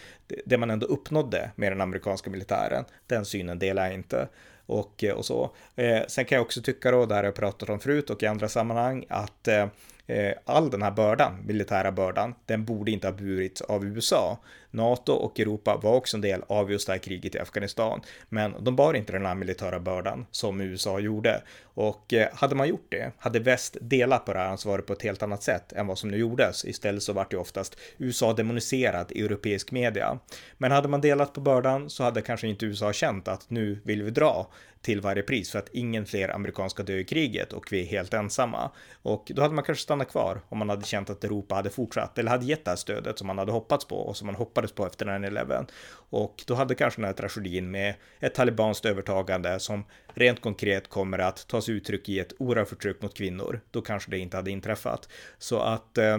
det 0.44 0.58
man 0.58 0.70
ändå 0.70 0.86
uppnådde 0.86 1.50
med 1.56 1.72
den 1.72 1.80
amerikanska 1.80 2.30
militären, 2.30 2.84
den 3.06 3.24
synen 3.24 3.58
delar 3.58 3.84
jag 3.84 3.94
inte. 3.94 4.28
Och, 4.66 5.04
eh, 5.04 5.14
och 5.14 5.24
så. 5.24 5.50
Eh, 5.76 6.02
sen 6.08 6.24
kan 6.24 6.36
jag 6.36 6.44
också 6.44 6.62
tycka 6.62 6.90
då, 6.90 7.06
där 7.06 7.24
jag 7.24 7.34
pratat 7.34 7.68
om 7.68 7.80
förut 7.80 8.10
och 8.10 8.22
i 8.22 8.26
andra 8.26 8.48
sammanhang, 8.48 9.04
att 9.08 9.48
eh, 9.48 9.66
Eh, 10.10 10.32
all 10.44 10.70
den 10.70 10.82
här 10.82 10.90
bördan, 10.90 11.32
militära 11.46 11.92
bördan, 11.92 12.34
den 12.46 12.64
borde 12.64 12.90
inte 12.90 13.06
ha 13.06 13.12
burits 13.12 13.60
av 13.60 13.84
USA. 13.84 14.38
NATO 14.70 15.12
och 15.12 15.40
Europa 15.40 15.80
var 15.82 15.94
också 15.94 16.16
en 16.16 16.20
del 16.20 16.42
av 16.46 16.72
just 16.72 16.86
det 16.86 16.92
här 16.92 16.98
kriget 16.98 17.34
i 17.34 17.38
Afghanistan, 17.38 18.00
men 18.28 18.54
de 18.60 18.76
bar 18.76 18.94
inte 18.94 19.12
den 19.12 19.26
här 19.26 19.34
militära 19.34 19.80
bördan 19.80 20.26
som 20.30 20.60
USA 20.60 20.98
gjorde. 20.98 21.42
Och 21.62 22.12
eh, 22.12 22.28
hade 22.32 22.54
man 22.54 22.68
gjort 22.68 22.86
det, 22.88 23.12
hade 23.18 23.38
väst 23.38 23.76
delat 23.80 24.24
på 24.24 24.32
det 24.32 24.38
här 24.38 24.48
ansvaret 24.48 24.86
på 24.86 24.92
ett 24.92 25.02
helt 25.02 25.22
annat 25.22 25.42
sätt 25.42 25.72
än 25.72 25.86
vad 25.86 25.98
som 25.98 26.10
nu 26.10 26.16
gjordes. 26.16 26.64
Istället 26.64 27.02
så 27.02 27.12
vart 27.12 27.30
det 27.30 27.36
oftast 27.36 27.76
USA 27.98 28.32
demoniserat 28.32 29.12
i 29.12 29.24
europeisk 29.24 29.70
media. 29.70 30.18
Men 30.58 30.72
hade 30.72 30.88
man 30.88 31.00
delat 31.00 31.32
på 31.32 31.40
bördan 31.40 31.90
så 31.90 32.04
hade 32.04 32.22
kanske 32.22 32.48
inte 32.48 32.66
USA 32.66 32.92
känt 32.92 33.28
att 33.28 33.50
nu 33.50 33.80
vill 33.84 34.02
vi 34.02 34.10
dra 34.10 34.46
till 34.82 35.00
varje 35.00 35.22
pris 35.22 35.50
för 35.50 35.58
att 35.58 35.68
ingen 35.72 36.06
fler 36.06 36.34
amerikanska 36.34 36.82
dö 36.82 36.92
i 36.92 37.04
kriget 37.04 37.52
och 37.52 37.72
vi 37.72 37.80
är 37.80 37.86
helt 37.86 38.14
ensamma. 38.14 38.70
Och 39.02 39.32
då 39.34 39.42
hade 39.42 39.54
man 39.54 39.64
kanske 39.64 39.82
stannat 39.82 40.10
kvar 40.10 40.40
om 40.48 40.58
man 40.58 40.68
hade 40.68 40.84
känt 40.84 41.10
att 41.10 41.24
Europa 41.24 41.54
hade 41.54 41.70
fortsatt 41.70 42.18
eller 42.18 42.30
hade 42.30 42.46
gett 42.46 42.64
det 42.64 42.70
här 42.70 42.76
stödet 42.76 43.18
som 43.18 43.26
man 43.26 43.38
hade 43.38 43.52
hoppats 43.52 43.84
på 43.84 43.96
och 43.96 44.16
som 44.16 44.26
man 44.26 44.34
hoppades 44.58 44.72
på 44.72 44.86
efter 44.86 45.06
9-11. 45.06 45.66
Och 46.10 46.44
då 46.46 46.54
hade 46.54 46.74
kanske 46.74 47.00
den 47.00 47.06
här 47.06 47.12
tragedin 47.12 47.70
med 47.70 47.94
ett 48.20 48.34
talibanskt 48.34 48.84
övertagande 48.84 49.60
som 49.60 49.84
rent 50.14 50.40
konkret 50.40 50.88
kommer 50.88 51.18
att 51.18 51.46
ta 51.48 51.60
sig 51.60 51.74
uttryck 51.74 52.08
i 52.08 52.18
ett 52.18 52.32
oerhört 52.38 52.68
förtryck 52.68 53.02
mot 53.02 53.14
kvinnor. 53.14 53.60
Då 53.70 53.82
kanske 53.82 54.10
det 54.10 54.18
inte 54.18 54.36
hade 54.36 54.50
inträffat. 54.50 55.08
Så 55.38 55.58
att 55.60 55.98
eh, 55.98 56.18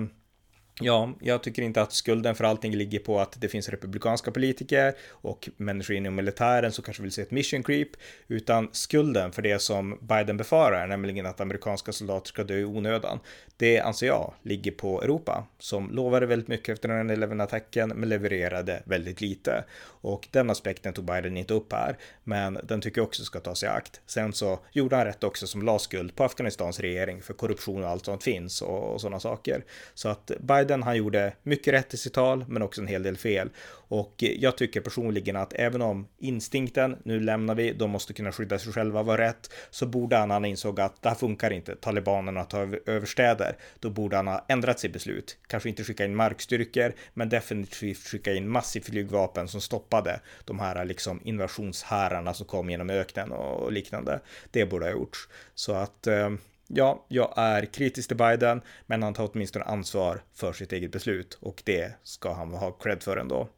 Ja, 0.82 1.14
jag 1.20 1.44
tycker 1.44 1.62
inte 1.62 1.82
att 1.82 1.94
skulden 1.94 2.36
för 2.36 2.44
allting 2.44 2.76
ligger 2.76 3.00
på 3.00 3.20
att 3.20 3.42
det 3.42 3.48
finns 3.48 3.70
republikanska 3.70 4.32
politiker 4.32 4.94
och 5.10 5.50
människor 5.58 5.96
inom 5.96 6.16
militären 6.16 6.72
som 6.72 6.84
kanske 6.84 7.04
vill 7.04 7.12
se 7.12 7.22
ett 7.22 7.32
mission 7.32 7.64
creep, 7.64 7.90
utan 8.28 8.70
skulden 8.72 9.32
för 9.32 9.42
det 9.42 9.60
som 9.60 9.98
Biden 10.02 10.38
befarar, 10.38 10.88
nämligen 10.88 11.26
att 11.26 11.42
amerikanska 11.42 11.92
soldater 11.92 12.28
ska 12.28 12.44
dö 12.44 12.58
i 12.58 12.66
onödan, 12.66 13.20
det 13.58 13.80
anser 13.80 14.08
jag 14.08 14.34
ligger 14.44 14.72
på 14.72 15.02
Europa 15.02 15.48
som 15.58 15.92
lovade 15.92 16.26
väldigt 16.26 16.48
mycket 16.48 16.74
efter 16.74 16.90
den 16.90 17.12
11-attacken 17.12 17.94
men 17.96 18.10
levererade 18.10 18.84
väldigt 18.86 19.22
lite. 19.22 19.64
Och 20.02 20.28
den 20.32 20.50
aspekten 20.50 20.94
tog 20.94 21.06
Biden 21.06 21.38
inte 21.38 21.54
upp 21.54 21.74
här, 21.74 21.98
men 22.24 22.60
den 22.64 22.82
tycker 22.82 23.02
jag 23.02 23.08
också 23.08 23.24
ska 23.24 23.40
tas 23.40 23.64
i 23.64 23.68
akt. 23.68 24.02
Sen 24.06 24.34
så 24.34 24.60
gjorde 24.72 24.96
han 24.96 25.06
rätt 25.06 25.24
också 25.24 25.48
som 25.48 25.62
la 25.62 25.80
skuld 25.80 26.16
på 26.16 26.24
Afghanistans 26.24 26.80
regering 26.80 27.22
för 27.22 27.34
korruption 27.34 27.84
och 27.84 27.90
allt 27.90 28.06
sånt 28.06 28.24
finns 28.24 28.62
och, 28.62 28.94
och 28.94 29.02
sådana 29.02 29.20
saker. 29.20 29.64
Så 29.94 30.10
att 30.10 30.32
Biden 30.40 30.69
Biden, 30.70 30.84
han 30.84 30.98
gjorde 30.98 31.34
mycket 31.44 31.74
rätt 31.74 31.94
i 31.94 31.98
sitt 31.98 32.14
tal, 32.14 32.46
men 32.48 32.62
också 32.62 32.82
en 32.82 32.88
hel 32.88 33.04
del 33.04 33.18
fel. 33.18 33.50
Och 33.72 34.14
jag 34.18 34.58
tycker 34.58 34.82
personligen 34.82 35.36
att 35.36 35.54
även 35.54 35.82
om 35.82 36.08
instinkten, 36.20 36.98
nu 37.04 37.20
lämnar 37.20 37.56
vi, 37.56 37.74
de 37.74 37.90
måste 37.90 38.14
kunna 38.14 38.32
skydda 38.32 38.60
sig 38.60 38.74
själva, 38.74 39.04
var 39.04 39.18
rätt, 39.18 39.50
så 39.70 39.86
borde 39.86 40.18
han, 40.18 40.32
han 40.32 40.46
insåg 40.46 40.80
att 40.80 41.02
det 41.02 41.10
här 41.10 41.16
funkar 41.16 41.52
inte, 41.52 41.76
talibanerna 41.76 42.44
tar 42.44 42.90
över 42.90 43.06
städer, 43.06 43.58
då 43.80 43.90
borde 43.90 44.16
han 44.16 44.28
ha 44.28 44.46
ändrat 44.48 44.80
sitt 44.80 44.94
beslut. 44.94 45.38
Kanske 45.48 45.70
inte 45.70 45.84
skicka 45.84 46.06
in 46.06 46.16
markstyrkor, 46.16 46.94
men 47.14 47.30
definitivt 47.30 48.08
skicka 48.08 48.34
in 48.34 48.50
massiv 48.50 48.82
flygvapen 48.82 49.48
som 49.48 49.62
stoppade 49.62 50.20
de 50.46 50.60
här 50.60 50.86
liksom 50.86 51.22
invasionshärarna 51.24 52.34
som 52.34 52.46
kom 52.46 52.70
genom 52.70 52.90
öknen 52.90 53.32
och 53.32 53.72
liknande. 53.72 54.20
Det 54.52 54.66
borde 54.66 54.86
ha 54.86 54.92
gjorts. 54.92 55.28
Så 55.56 55.74
att 55.74 56.08
eh, 56.08 56.30
ja, 56.74 57.06
jag 57.08 57.34
är 57.36 57.66
kritisk 57.66 58.08
till 58.08 58.18
Biden, 58.18 58.62
men 58.86 59.04
han 59.04 59.14
tar 59.14 59.30
åtminstone 59.34 59.66
ansvar 59.66 60.22
för 60.34 60.54
sitt 60.54 60.74
eget 60.74 60.92
beslut 60.92 61.38
och 61.42 61.62
det 61.66 61.94
ska 62.04 62.34
han 62.34 62.54
ha 62.54 62.72
cred 62.72 63.04
för 63.04 63.18
ändå. 63.18 63.50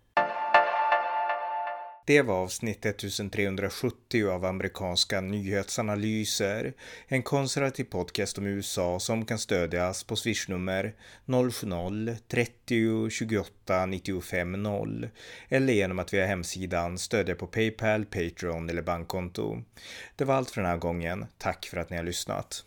Det 2.06 2.22
var 2.22 2.36
avsnitt 2.36 2.86
1370 2.86 4.30
av 4.30 4.46
amerikanska 4.46 5.22
nyhetsanalyser. 5.22 6.74
En 7.08 7.24
konservativ 7.24 7.84
podcast 7.84 8.38
om 8.38 8.46
USA 8.46 9.00
som 9.00 9.26
kan 9.26 9.40
stödjas 9.40 10.04
på 10.04 10.16
swishnummer 10.16 10.94
070-30 11.26 13.10
28 13.10 13.86
95 13.86 14.64
0 14.64 15.10
eller 15.50 15.74
genom 15.74 16.00
att 16.00 16.14
via 16.14 16.26
hemsidan 16.26 16.98
stödja 16.98 17.36
på 17.36 17.48
Paypal, 17.48 18.06
Patreon 18.06 18.70
eller 18.70 18.82
bankkonto. 18.82 19.62
Det 20.16 20.26
var 20.26 20.36
allt 20.36 20.52
för 20.52 20.62
den 20.62 20.70
här 20.72 20.78
gången. 20.78 21.26
Tack 21.38 21.66
för 21.66 21.78
att 21.78 21.90
ni 21.90 21.98
har 21.98 22.04
lyssnat. 22.04 22.66